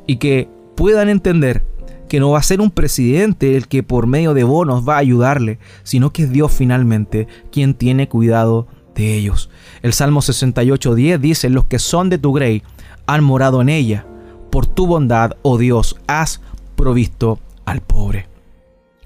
y 0.04 0.16
que 0.16 0.49
puedan 0.76 1.09
entender 1.09 1.64
que 2.09 2.19
no 2.19 2.33
va 2.33 2.40
a 2.40 2.42
ser 2.42 2.61
un 2.61 2.73
presidente 2.73 3.57
el 3.57 3.69
que 3.69 3.85
por 3.85 4.09
medio 4.09 4.35
de 4.35 4.42
bonos 4.42 4.83
va 4.87 4.97
a 4.97 4.99
ayudarle, 4.99 5.61
sino 5.85 6.12
que 6.12 6.25
es 6.25 6.33
Dios 6.33 6.50
finalmente 6.50 7.28
quien 7.52 7.75
tiene 7.75 8.09
cuidado 8.09 8.66
de 8.97 9.14
ellos. 9.14 9.49
El 9.83 9.92
Salmo 9.92 10.23
68.10 10.23 11.21
dice, 11.21 11.50
los 11.50 11.66
que 11.66 11.78
son 11.78 12.11
de 12.11 12.19
tu 12.19 12.33
grey 12.33 12.64
han 13.07 13.23
morado 13.23 13.62
en 13.62 13.69
ella. 13.69 14.07
Por 14.52 14.66
tu 14.66 14.87
bondad, 14.87 15.38
oh 15.40 15.56
Dios, 15.56 15.97
has 16.06 16.42
provisto 16.76 17.38
al 17.64 17.80
pobre. 17.80 18.28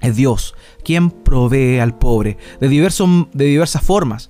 Es 0.01 0.17
Dios 0.17 0.55
quien 0.83 1.09
provee 1.09 1.79
al 1.79 1.97
pobre 1.97 2.37
de, 2.59 2.67
de 2.67 3.45
diversas 3.45 3.81
formas 3.81 4.29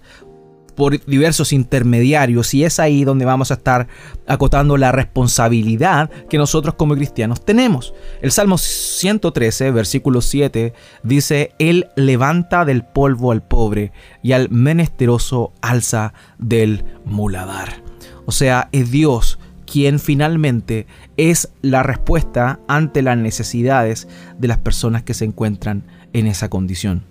por 0.75 1.03
diversos 1.07 1.53
intermediarios 1.53 2.53
y 2.53 2.63
es 2.65 2.79
ahí 2.79 3.03
donde 3.03 3.25
vamos 3.25 3.49
a 3.49 3.55
estar 3.55 3.87
acotando 4.27 4.77
la 4.77 4.91
responsabilidad 4.91 6.11
que 6.29 6.37
nosotros 6.37 6.75
como 6.75 6.93
cristianos 6.93 7.43
tenemos. 7.43 7.95
El 8.21 8.31
Salmo 8.31 8.59
113, 8.59 9.71
versículo 9.71 10.21
7 10.21 10.75
dice, 11.01 11.51
Él 11.57 11.87
levanta 11.95 12.63
del 12.63 12.85
polvo 12.85 13.31
al 13.31 13.41
pobre 13.41 13.91
y 14.21 14.33
al 14.33 14.51
menesteroso 14.51 15.51
alza 15.61 16.13
del 16.37 16.85
muladar. 17.05 17.81
O 18.27 18.31
sea, 18.31 18.69
es 18.71 18.91
Dios 18.91 19.39
quien 19.77 19.99
finalmente 19.99 20.87
es 21.17 21.51
la 21.61 21.83
respuesta 21.83 22.59
ante 22.67 23.03
las 23.03 23.15
necesidades 23.15 24.07
de 24.39 24.47
las 24.47 24.57
personas 24.57 25.03
que 25.03 25.13
se 25.13 25.23
encuentran 25.23 25.83
en 26.13 26.25
esa 26.25 26.49
condición. 26.49 27.03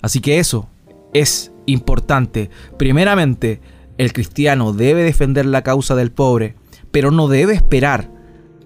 Así 0.00 0.20
que 0.20 0.38
eso 0.38 0.70
es 1.12 1.52
importante. 1.66 2.48
Primeramente, 2.78 3.60
el 3.98 4.14
cristiano 4.14 4.72
debe 4.72 5.02
defender 5.02 5.44
la 5.44 5.60
causa 5.60 5.94
del 5.96 6.12
pobre, 6.12 6.54
pero 6.90 7.10
no 7.10 7.28
debe 7.28 7.52
esperar 7.52 8.10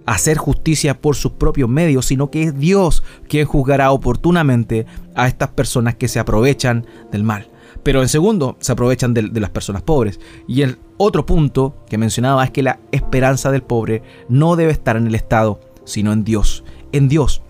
hacer 0.06 0.36
justicia 0.36 1.00
por 1.00 1.16
sus 1.16 1.32
propios 1.32 1.68
medios, 1.68 2.06
sino 2.06 2.30
que 2.30 2.44
es 2.44 2.56
Dios 2.56 3.02
quien 3.28 3.44
juzgará 3.44 3.90
oportunamente 3.90 4.86
a 5.16 5.26
estas 5.26 5.48
personas 5.48 5.96
que 5.96 6.06
se 6.06 6.20
aprovechan 6.20 6.86
del 7.10 7.24
mal. 7.24 7.50
Pero 7.82 8.02
en 8.02 8.08
segundo, 8.08 8.56
se 8.60 8.72
aprovechan 8.72 9.14
de, 9.14 9.22
de, 9.22 9.40
las 9.40 9.50
personas 9.50 9.82
pobres. 9.82 10.20
Y 10.46 10.62
el 10.62 10.78
otro 10.96 11.24
punto 11.24 11.84
que 11.88 11.98
mencionaba 11.98 12.44
es 12.44 12.50
que 12.50 12.62
la 12.62 12.80
esperanza 12.92 13.50
del 13.50 13.62
pobre 13.62 14.02
no 14.28 14.56
debe 14.56 14.72
estar 14.72 14.96
en 14.96 15.06
el 15.06 15.14
Estado, 15.14 15.60
sino 15.84 16.12
en 16.12 16.24
Dios. 16.24 16.64
En 16.92 17.08
Dios. 17.08 17.42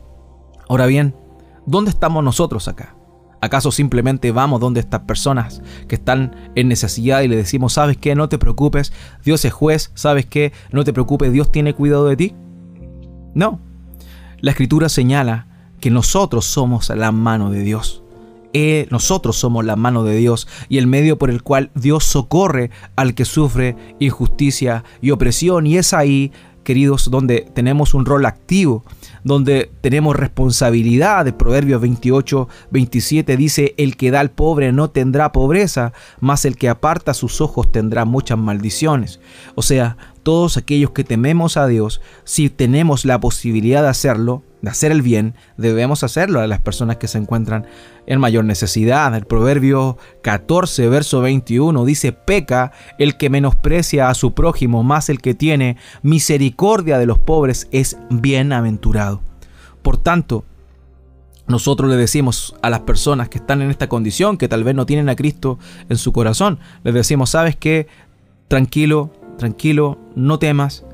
Ahora 0.68 0.86
bien, 0.86 1.14
¿dónde 1.66 1.90
estamos 1.90 2.22
nosotros 2.22 2.68
acá? 2.68 2.94
¿Acaso 3.40 3.70
simplemente 3.70 4.32
vamos 4.32 4.60
donde 4.60 4.80
estas 4.80 5.02
personas 5.02 5.62
que 5.86 5.94
están 5.94 6.34
en 6.56 6.68
necesidad 6.68 7.22
y 7.22 7.28
le 7.28 7.36
decimos, 7.36 7.74
sabes 7.74 7.96
qué, 7.96 8.14
no 8.14 8.28
te 8.28 8.38
preocupes, 8.38 8.92
Dios 9.24 9.44
es 9.44 9.52
juez, 9.52 9.92
sabes 9.94 10.26
qué, 10.26 10.52
no 10.72 10.82
te 10.82 10.92
preocupes, 10.92 11.32
Dios 11.32 11.52
tiene 11.52 11.74
cuidado 11.74 12.06
de 12.06 12.16
ti? 12.16 12.34
No. 13.34 13.60
La 14.40 14.50
escritura 14.50 14.88
señala 14.88 15.46
que 15.80 15.90
nosotros 15.90 16.46
somos 16.46 16.88
la 16.90 17.12
mano 17.12 17.50
de 17.50 17.60
Dios. 17.60 18.02
Eh, 18.52 18.86
nosotros 18.90 19.36
somos 19.36 19.64
la 19.64 19.76
mano 19.76 20.04
de 20.04 20.16
Dios 20.16 20.48
y 20.68 20.78
el 20.78 20.86
medio 20.86 21.18
por 21.18 21.30
el 21.30 21.42
cual 21.42 21.70
Dios 21.74 22.04
socorre 22.04 22.70
al 22.96 23.14
que 23.14 23.24
sufre 23.24 23.76
injusticia 23.98 24.84
y 25.00 25.10
opresión. 25.10 25.66
Y 25.66 25.76
es 25.76 25.92
ahí 25.92 26.32
queridos, 26.68 27.10
donde 27.10 27.48
tenemos 27.54 27.94
un 27.94 28.04
rol 28.04 28.26
activo, 28.26 28.84
donde 29.24 29.70
tenemos 29.80 30.14
responsabilidad. 30.14 31.24
De 31.24 31.32
Proverbios 31.32 31.80
28, 31.80 32.46
27 32.70 33.38
dice, 33.38 33.74
el 33.78 33.96
que 33.96 34.10
da 34.10 34.20
al 34.20 34.30
pobre 34.30 34.70
no 34.70 34.90
tendrá 34.90 35.32
pobreza, 35.32 35.94
mas 36.20 36.44
el 36.44 36.56
que 36.56 36.68
aparta 36.68 37.14
sus 37.14 37.40
ojos 37.40 37.72
tendrá 37.72 38.04
muchas 38.04 38.36
maldiciones. 38.36 39.18
O 39.54 39.62
sea, 39.62 39.96
todos 40.28 40.58
aquellos 40.58 40.90
que 40.90 41.04
tememos 41.04 41.56
a 41.56 41.66
Dios, 41.66 42.02
si 42.24 42.50
tenemos 42.50 43.06
la 43.06 43.18
posibilidad 43.18 43.80
de 43.80 43.88
hacerlo, 43.88 44.42
de 44.60 44.68
hacer 44.68 44.92
el 44.92 45.00
bien, 45.00 45.34
debemos 45.56 46.04
hacerlo 46.04 46.40
a 46.40 46.46
las 46.46 46.60
personas 46.60 46.98
que 46.98 47.08
se 47.08 47.16
encuentran 47.16 47.66
en 48.04 48.20
mayor 48.20 48.44
necesidad. 48.44 49.14
El 49.14 49.24
proverbio 49.24 49.96
14, 50.20 50.86
verso 50.90 51.22
21 51.22 51.82
dice, 51.86 52.12
peca 52.12 52.72
el 52.98 53.16
que 53.16 53.30
menosprecia 53.30 54.10
a 54.10 54.14
su 54.14 54.34
prójimo, 54.34 54.82
más 54.82 55.08
el 55.08 55.22
que 55.22 55.32
tiene 55.32 55.78
misericordia 56.02 56.98
de 56.98 57.06
los 57.06 57.18
pobres 57.18 57.66
es 57.72 57.96
bienaventurado. 58.10 59.22
Por 59.80 59.96
tanto, 59.96 60.44
nosotros 61.46 61.88
le 61.88 61.96
decimos 61.96 62.54
a 62.60 62.68
las 62.68 62.80
personas 62.80 63.30
que 63.30 63.38
están 63.38 63.62
en 63.62 63.70
esta 63.70 63.88
condición, 63.88 64.36
que 64.36 64.48
tal 64.48 64.62
vez 64.62 64.74
no 64.74 64.84
tienen 64.84 65.08
a 65.08 65.16
Cristo 65.16 65.58
en 65.88 65.96
su 65.96 66.12
corazón, 66.12 66.58
les 66.84 66.92
decimos, 66.92 67.30
sabes 67.30 67.56
que 67.56 67.86
tranquilo, 68.46 69.10
tranquilo, 69.38 69.96
no 70.14 70.38
temas, 70.38 70.84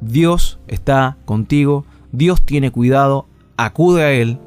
Dios 0.00 0.60
está 0.68 1.16
contigo, 1.24 1.84
Dios 2.12 2.44
tiene 2.44 2.70
cuidado, 2.70 3.26
acude 3.56 4.04
a 4.04 4.12
Él, 4.12 4.38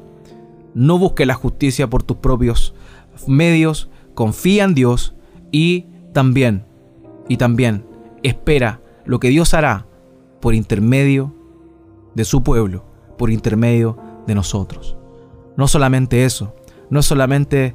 no 0.74 0.98
busque 0.98 1.26
la 1.26 1.34
justicia 1.34 1.90
por 1.90 2.02
tus 2.02 2.18
propios 2.18 2.74
medios, 3.26 3.90
confía 4.14 4.64
en 4.64 4.74
Dios 4.74 5.14
y 5.52 5.86
también, 6.12 6.64
y 7.28 7.36
también 7.36 7.84
espera 8.22 8.80
lo 9.04 9.20
que 9.20 9.28
Dios 9.28 9.54
hará 9.54 9.86
por 10.40 10.54
intermedio 10.54 11.34
de 12.14 12.24
su 12.24 12.42
pueblo, 12.42 12.84
por 13.16 13.30
intermedio 13.30 13.98
de 14.26 14.34
nosotros. 14.34 14.96
No 15.56 15.66
solamente 15.66 16.24
eso, 16.24 16.54
no 16.90 17.02
solamente 17.02 17.74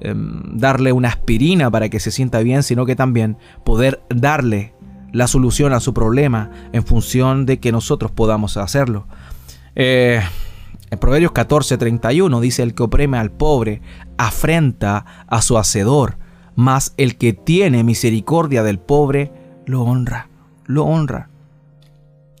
em, 0.00 0.58
darle 0.58 0.92
una 0.92 1.08
aspirina 1.08 1.70
para 1.70 1.88
que 1.88 2.00
se 2.00 2.10
sienta 2.10 2.40
bien, 2.40 2.62
sino 2.62 2.84
que 2.84 2.96
también 2.96 3.38
poder 3.64 4.02
darle 4.08 4.74
la 5.12 5.26
solución 5.26 5.72
a 5.72 5.80
su 5.80 5.94
problema 5.94 6.50
en 6.72 6.84
función 6.84 7.46
de 7.46 7.60
que 7.60 7.72
nosotros 7.72 8.10
podamos 8.10 8.56
hacerlo. 8.56 9.06
Eh, 9.74 10.20
en 10.90 10.98
Proverbios 10.98 11.32
14:31 11.32 12.40
dice, 12.40 12.62
el 12.62 12.74
que 12.74 12.82
oprime 12.82 13.18
al 13.18 13.30
pobre 13.30 13.80
afrenta 14.18 15.06
a 15.26 15.40
su 15.42 15.56
hacedor, 15.56 16.18
mas 16.54 16.92
el 16.96 17.16
que 17.16 17.32
tiene 17.32 17.84
misericordia 17.84 18.62
del 18.62 18.78
pobre 18.78 19.32
lo 19.64 19.82
honra, 19.82 20.28
lo 20.66 20.84
honra, 20.84 21.30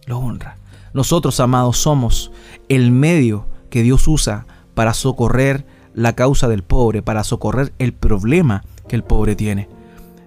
lo 0.06 0.18
honra. 0.18 0.56
Nosotros, 0.92 1.40
amados, 1.40 1.78
somos 1.78 2.30
el 2.68 2.90
medio 2.90 3.46
que 3.70 3.82
Dios 3.82 4.06
usa 4.06 4.46
para 4.74 4.92
socorrer 4.92 5.64
la 5.94 6.14
causa 6.14 6.48
del 6.48 6.62
pobre, 6.62 7.02
para 7.02 7.24
socorrer 7.24 7.72
el 7.78 7.94
problema 7.94 8.64
que 8.88 8.96
el 8.96 9.02
pobre 9.02 9.34
tiene. 9.34 9.68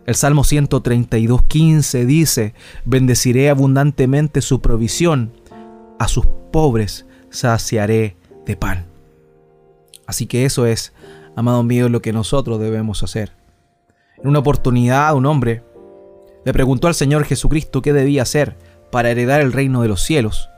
El 0.05 0.13
Salmo 0.13 0.43
132.15 0.43 2.05
dice, 2.05 2.53
bendeciré 2.85 3.49
abundantemente 3.49 4.41
su 4.41 4.61
provisión 4.61 5.31
a 5.97 6.07
sus 6.07 6.25
pobres 6.51 7.05
saciaré 7.29 8.15
de 8.45 8.55
pan. 8.55 8.85
Así 10.05 10.27
que 10.27 10.45
eso 10.45 10.67
es, 10.67 10.93
amado 11.35 11.63
mío, 11.63 11.89
lo 11.89 12.01
que 12.01 12.13
nosotros 12.13 12.59
debemos 12.59 13.01
hacer. 13.01 13.31
En 14.21 14.29
una 14.29 14.39
oportunidad, 14.39 15.15
un 15.15 15.25
hombre 15.25 15.63
le 16.45 16.53
preguntó 16.53 16.87
al 16.87 16.93
Señor 16.93 17.25
Jesucristo 17.25 17.81
qué 17.81 17.91
debía 17.91 18.21
hacer 18.21 18.55
para 18.91 19.09
heredar 19.09 19.41
el 19.41 19.51
reino 19.51 19.81
de 19.81 19.87
los 19.87 20.01
cielos. 20.01 20.49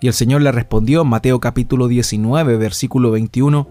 Y 0.00 0.06
el 0.06 0.14
Señor 0.14 0.40
le 0.40 0.52
respondió 0.52 1.04
Mateo 1.04 1.40
capítulo 1.40 1.88
19, 1.88 2.56
versículo 2.56 3.10
21, 3.10 3.68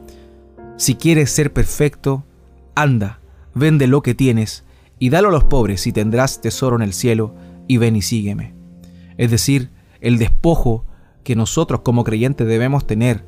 Si 0.75 0.95
quieres 0.95 1.31
ser 1.31 1.51
perfecto, 1.53 2.23
anda, 2.75 3.19
vende 3.55 3.87
lo 3.87 4.03
que 4.03 4.13
tienes 4.13 4.66
y 4.99 5.09
dalo 5.09 5.29
a 5.29 5.31
los 5.31 5.43
pobres 5.43 5.87
y 5.87 5.91
tendrás 5.91 6.41
tesoro 6.41 6.75
en 6.75 6.81
el 6.81 6.93
cielo, 6.93 7.35
y 7.67 7.77
ven 7.77 7.95
y 7.95 8.01
sígueme. 8.01 8.53
Es 9.17 9.31
decir, 9.31 9.71
el 9.99 10.17
despojo 10.17 10.85
que 11.23 11.35
nosotros 11.35 11.81
como 11.81 12.03
creyentes 12.03 12.47
debemos 12.47 12.87
tener 12.87 13.25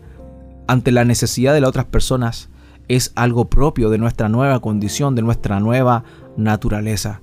ante 0.68 0.92
la 0.92 1.04
necesidad 1.04 1.54
de 1.54 1.62
las 1.62 1.70
otras 1.70 1.86
personas 1.86 2.50
es 2.88 3.12
algo 3.16 3.50
propio 3.50 3.90
de 3.90 3.98
nuestra 3.98 4.30
nueva 4.30 4.60
condición, 4.62 5.16
de 5.16 5.22
nuestra 5.22 5.60
nueva 5.60 6.04
naturaleza. 6.38 7.22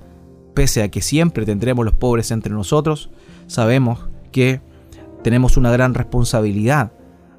Pese 0.54 0.82
a 0.82 0.90
que 0.90 1.00
siempre 1.00 1.44
tendremos 1.44 1.84
los 1.84 1.94
pobres 1.94 2.30
entre 2.30 2.52
nosotros, 2.52 3.10
sabemos 3.46 4.08
que 4.32 4.60
tenemos 5.22 5.56
una 5.56 5.70
gran 5.70 5.94
responsabilidad, 5.94 6.92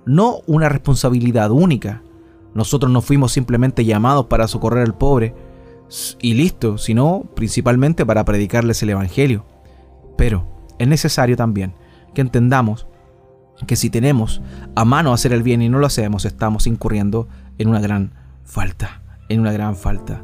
no 0.06 0.42
una 0.46 0.70
responsabilidad 0.70 1.52
única. 1.52 2.04
Nosotros 2.54 2.92
no 2.92 3.02
fuimos 3.02 3.32
simplemente 3.32 3.86
llamados 3.86 4.26
para 4.26 4.48
socorrer 4.48 4.84
al 4.84 4.98
pobre 4.98 5.34
y 6.22 6.34
listo, 6.34 6.78
sino 6.78 7.24
principalmente 7.36 8.06
para 8.06 8.26
predicarles 8.26 8.82
el 8.84 8.90
Evangelio. 8.90 9.46
Pero 10.18 10.48
es 10.80 10.88
necesario 10.88 11.38
también 11.38 11.74
que 12.14 12.22
entendamos 12.22 12.88
que 13.66 13.76
si 13.76 13.90
tenemos 13.90 14.42
a 14.76 14.86
mano 14.86 15.14
hacer 15.14 15.34
el 15.34 15.44
bien 15.44 15.62
y 15.62 15.70
no 15.70 15.80
lo 15.80 15.88
hacemos, 15.88 16.26
estamos 16.26 16.68
incurriendo 16.68 17.28
en 17.58 17.70
una 17.70 17.80
gran 17.80 18.14
falta, 18.44 19.02
en 19.30 19.40
una 19.40 19.52
gran 19.52 19.76
falta. 19.76 20.24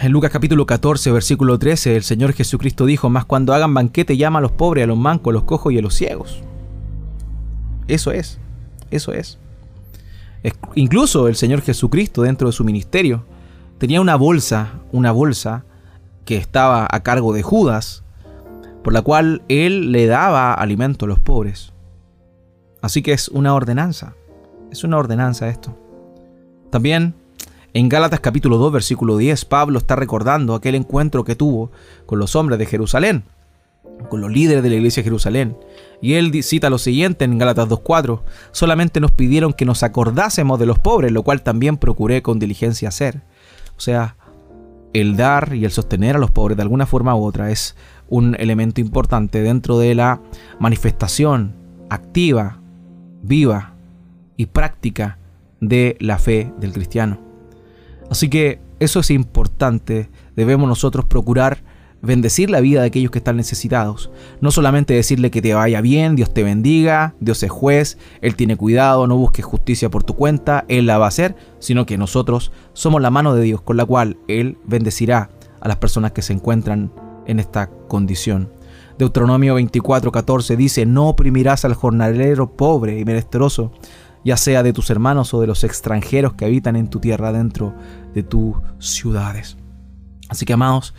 En 0.00 0.12
Lucas 0.12 0.30
capítulo 0.30 0.66
14, 0.66 1.10
versículo 1.10 1.58
13, 1.58 1.96
el 1.96 2.02
Señor 2.02 2.32
Jesucristo 2.32 2.86
dijo, 2.86 3.08
más 3.08 3.24
cuando 3.24 3.54
hagan 3.54 3.74
banquete 3.74 4.16
llama 4.16 4.38
a 4.38 4.42
los 4.42 4.52
pobres, 4.52 4.84
a 4.84 4.86
los 4.86 4.98
mancos, 4.98 5.32
a 5.32 5.34
los 5.34 5.44
cojos 5.44 5.72
y 5.72 5.78
a 5.78 5.82
los 5.82 5.94
ciegos. 5.94 6.42
Eso 7.88 8.10
es, 8.10 8.38
eso 8.90 9.12
es. 9.12 9.38
Incluso 10.74 11.28
el 11.28 11.36
Señor 11.36 11.62
Jesucristo 11.62 12.22
dentro 12.22 12.48
de 12.48 12.52
su 12.52 12.62
ministerio 12.62 13.24
tenía 13.78 14.00
una 14.00 14.16
bolsa, 14.16 14.80
una 14.92 15.12
bolsa 15.12 15.64
que 16.24 16.36
estaba 16.36 16.86
a 16.90 17.02
cargo 17.02 17.32
de 17.32 17.42
Judas, 17.42 18.02
por 18.82 18.92
la 18.92 19.02
cual 19.02 19.42
él 19.48 19.92
le 19.92 20.06
daba 20.06 20.54
alimento 20.54 21.04
a 21.04 21.08
los 21.08 21.18
pobres. 21.18 21.72
Así 22.82 23.02
que 23.02 23.12
es 23.12 23.28
una 23.28 23.54
ordenanza. 23.54 24.14
Es 24.70 24.84
una 24.84 24.98
ordenanza 24.98 25.48
esto. 25.48 25.76
También 26.70 27.14
en 27.72 27.88
Gálatas 27.88 28.20
capítulo 28.20 28.58
2 28.58 28.72
versículo 28.72 29.16
10 29.16 29.44
Pablo 29.44 29.78
está 29.78 29.96
recordando 29.96 30.54
aquel 30.54 30.74
encuentro 30.74 31.24
que 31.24 31.36
tuvo 31.36 31.70
con 32.06 32.18
los 32.18 32.34
hombres 32.34 32.58
de 32.58 32.66
Jerusalén, 32.66 33.24
con 34.08 34.20
los 34.20 34.30
líderes 34.30 34.62
de 34.62 34.70
la 34.70 34.76
iglesia 34.76 35.02
de 35.02 35.04
Jerusalén. 35.04 35.56
Y 36.00 36.14
él 36.14 36.42
cita 36.42 36.70
lo 36.70 36.78
siguiente 36.78 37.24
en 37.24 37.38
Gálatas 37.38 37.68
2.4, 37.68 38.22
solamente 38.52 39.00
nos 39.00 39.10
pidieron 39.10 39.52
que 39.52 39.64
nos 39.64 39.82
acordásemos 39.82 40.58
de 40.58 40.66
los 40.66 40.78
pobres, 40.78 41.12
lo 41.12 41.22
cual 41.22 41.42
también 41.42 41.76
procuré 41.76 42.22
con 42.22 42.38
diligencia 42.38 42.88
hacer. 42.88 43.22
O 43.76 43.80
sea, 43.80 44.16
el 44.92 45.16
dar 45.16 45.54
y 45.54 45.64
el 45.64 45.70
sostener 45.70 46.16
a 46.16 46.18
los 46.18 46.30
pobres 46.30 46.56
de 46.56 46.62
alguna 46.62 46.86
forma 46.86 47.14
u 47.14 47.24
otra 47.24 47.50
es 47.50 47.76
un 48.08 48.36
elemento 48.38 48.80
importante 48.80 49.42
dentro 49.42 49.78
de 49.78 49.94
la 49.94 50.20
manifestación 50.58 51.54
activa, 51.90 52.58
viva 53.22 53.74
y 54.36 54.46
práctica 54.46 55.18
de 55.60 55.96
la 56.00 56.18
fe 56.18 56.52
del 56.58 56.72
cristiano. 56.72 57.18
Así 58.10 58.28
que 58.28 58.60
eso 58.78 59.00
es 59.00 59.10
importante, 59.10 60.10
debemos 60.36 60.68
nosotros 60.68 61.04
procurar 61.04 61.62
bendecir 62.02 62.50
la 62.50 62.60
vida 62.60 62.80
de 62.80 62.86
aquellos 62.86 63.10
que 63.10 63.18
están 63.18 63.36
necesitados. 63.36 64.10
No 64.40 64.50
solamente 64.50 64.94
decirle 64.94 65.30
que 65.30 65.42
te 65.42 65.54
vaya 65.54 65.80
bien, 65.80 66.16
Dios 66.16 66.32
te 66.32 66.42
bendiga, 66.42 67.14
Dios 67.20 67.42
es 67.42 67.50
juez, 67.50 67.98
Él 68.20 68.36
tiene 68.36 68.56
cuidado, 68.56 69.06
no 69.06 69.16
busques 69.16 69.44
justicia 69.44 69.90
por 69.90 70.04
tu 70.04 70.14
cuenta, 70.14 70.64
Él 70.68 70.86
la 70.86 70.98
va 70.98 71.06
a 71.06 71.08
hacer, 71.08 71.36
sino 71.58 71.86
que 71.86 71.98
nosotros 71.98 72.52
somos 72.72 73.02
la 73.02 73.10
mano 73.10 73.34
de 73.34 73.42
Dios 73.42 73.60
con 73.60 73.76
la 73.76 73.84
cual 73.84 74.18
Él 74.28 74.58
bendecirá 74.64 75.30
a 75.60 75.68
las 75.68 75.76
personas 75.76 76.12
que 76.12 76.22
se 76.22 76.32
encuentran 76.32 76.92
en 77.26 77.40
esta 77.40 77.68
condición. 77.88 78.50
Deuteronomio 78.98 79.58
24:14 79.58 80.56
dice, 80.56 80.86
no 80.86 81.08
oprimirás 81.08 81.64
al 81.64 81.74
jornalero 81.74 82.56
pobre 82.56 82.98
y 82.98 83.04
menesteroso, 83.04 83.72
ya 84.24 84.36
sea 84.36 84.62
de 84.62 84.72
tus 84.72 84.90
hermanos 84.90 85.34
o 85.34 85.40
de 85.40 85.46
los 85.46 85.64
extranjeros 85.64 86.34
que 86.34 86.46
habitan 86.46 86.76
en 86.76 86.88
tu 86.88 86.98
tierra 86.98 87.32
dentro 87.32 87.74
de 88.14 88.22
tus 88.22 88.56
ciudades. 88.78 89.56
Así 90.28 90.44
que 90.44 90.54
amados, 90.54 90.94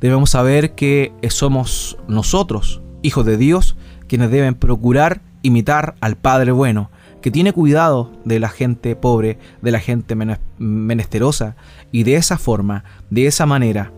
debemos 0.00 0.30
saber 0.30 0.74
que 0.74 1.12
somos 1.28 1.98
nosotros, 2.08 2.82
hijos 3.02 3.24
de 3.26 3.36
Dios, 3.36 3.76
quienes 4.06 4.30
deben 4.30 4.54
procurar 4.54 5.22
imitar 5.42 5.94
al 6.00 6.16
Padre 6.16 6.52
bueno, 6.52 6.90
que 7.20 7.30
tiene 7.30 7.52
cuidado 7.52 8.10
de 8.24 8.40
la 8.40 8.48
gente 8.48 8.96
pobre, 8.96 9.38
de 9.62 9.70
la 9.70 9.80
gente 9.80 10.16
menesterosa, 10.58 11.56
y 11.92 12.04
de 12.04 12.16
esa 12.16 12.38
forma, 12.38 12.84
de 13.10 13.26
esa 13.26 13.46
manera, 13.46 13.92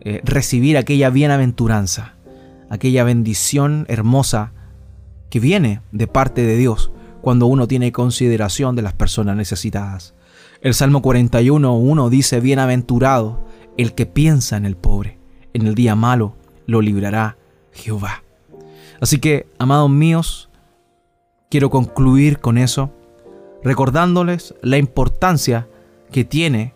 eh, 0.00 0.20
recibir 0.24 0.76
aquella 0.76 1.10
bienaventuranza, 1.10 2.14
aquella 2.68 3.04
bendición 3.04 3.86
hermosa 3.88 4.52
que 5.30 5.40
viene 5.40 5.80
de 5.92 6.06
parte 6.06 6.42
de 6.42 6.56
Dios 6.56 6.90
cuando 7.20 7.46
uno 7.46 7.66
tiene 7.66 7.92
consideración 7.92 8.76
de 8.76 8.82
las 8.82 8.92
personas 8.92 9.36
necesitadas. 9.36 10.14
El 10.60 10.74
Salmo 10.74 11.00
41.1 11.00 12.08
dice, 12.10 12.40
Bienaventurado 12.40 13.44
el 13.76 13.94
que 13.94 14.06
piensa 14.06 14.56
en 14.56 14.66
el 14.66 14.76
pobre, 14.76 15.18
en 15.52 15.66
el 15.66 15.74
día 15.74 15.94
malo 15.94 16.36
lo 16.66 16.80
librará 16.80 17.36
Jehová. 17.72 18.22
Así 19.00 19.18
que, 19.18 19.46
amados 19.58 19.90
míos, 19.90 20.48
quiero 21.50 21.70
concluir 21.70 22.38
con 22.38 22.58
eso, 22.58 22.92
recordándoles 23.62 24.54
la 24.62 24.78
importancia 24.78 25.68
que 26.10 26.24
tiene 26.24 26.74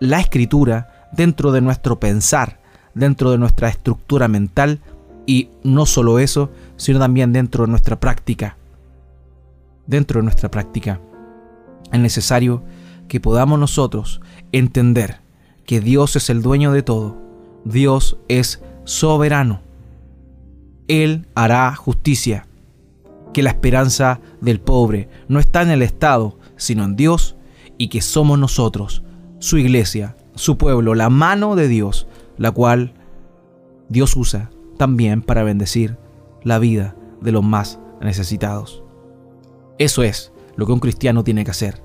la 0.00 0.20
escritura 0.20 1.08
dentro 1.12 1.52
de 1.52 1.60
nuestro 1.60 2.00
pensar, 2.00 2.60
dentro 2.94 3.30
de 3.30 3.38
nuestra 3.38 3.68
estructura 3.68 4.28
mental 4.28 4.80
y 5.26 5.50
no 5.62 5.86
solo 5.86 6.18
eso, 6.18 6.50
sino 6.76 6.98
también 6.98 7.32
dentro 7.32 7.64
de 7.64 7.70
nuestra 7.70 8.00
práctica. 8.00 8.56
Dentro 9.86 10.20
de 10.20 10.24
nuestra 10.24 10.50
práctica 10.50 11.00
es 11.92 12.00
necesario 12.00 12.64
que 13.08 13.20
podamos 13.20 13.58
nosotros 13.58 14.20
entender 14.52 15.19
que 15.70 15.80
Dios 15.80 16.16
es 16.16 16.30
el 16.30 16.42
dueño 16.42 16.72
de 16.72 16.82
todo, 16.82 17.16
Dios 17.64 18.18
es 18.26 18.60
soberano, 18.82 19.60
Él 20.88 21.28
hará 21.36 21.72
justicia, 21.76 22.48
que 23.32 23.44
la 23.44 23.50
esperanza 23.50 24.20
del 24.40 24.58
pobre 24.58 25.08
no 25.28 25.38
está 25.38 25.62
en 25.62 25.70
el 25.70 25.82
Estado, 25.82 26.36
sino 26.56 26.82
en 26.82 26.96
Dios, 26.96 27.36
y 27.78 27.86
que 27.86 28.00
somos 28.00 28.36
nosotros, 28.36 29.04
su 29.38 29.58
iglesia, 29.58 30.16
su 30.34 30.58
pueblo, 30.58 30.96
la 30.96 31.08
mano 31.08 31.54
de 31.54 31.68
Dios, 31.68 32.08
la 32.36 32.50
cual 32.50 32.94
Dios 33.88 34.16
usa 34.16 34.50
también 34.76 35.22
para 35.22 35.44
bendecir 35.44 35.98
la 36.42 36.58
vida 36.58 36.96
de 37.20 37.30
los 37.30 37.44
más 37.44 37.78
necesitados. 38.00 38.82
Eso 39.78 40.02
es 40.02 40.32
lo 40.56 40.66
que 40.66 40.72
un 40.72 40.80
cristiano 40.80 41.22
tiene 41.22 41.44
que 41.44 41.52
hacer. 41.52 41.80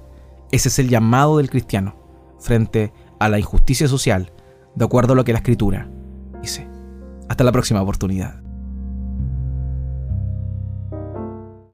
Ese 0.51 0.69
es 0.69 0.79
el 0.79 0.89
llamado 0.89 1.37
del 1.37 1.51
cristiano 1.51 2.03
frente 2.39 2.91
a 3.19 3.29
la 3.29 3.39
injusticia 3.39 3.87
social, 3.87 4.31
de 4.75 4.85
acuerdo 4.85 5.13
a 5.13 5.15
lo 5.15 5.23
que 5.23 5.33
la 5.33 5.39
escritura 5.39 5.89
dice. 6.41 6.67
Hasta 7.27 7.43
la 7.43 7.51
próxima 7.51 7.81
oportunidad. 7.81 8.44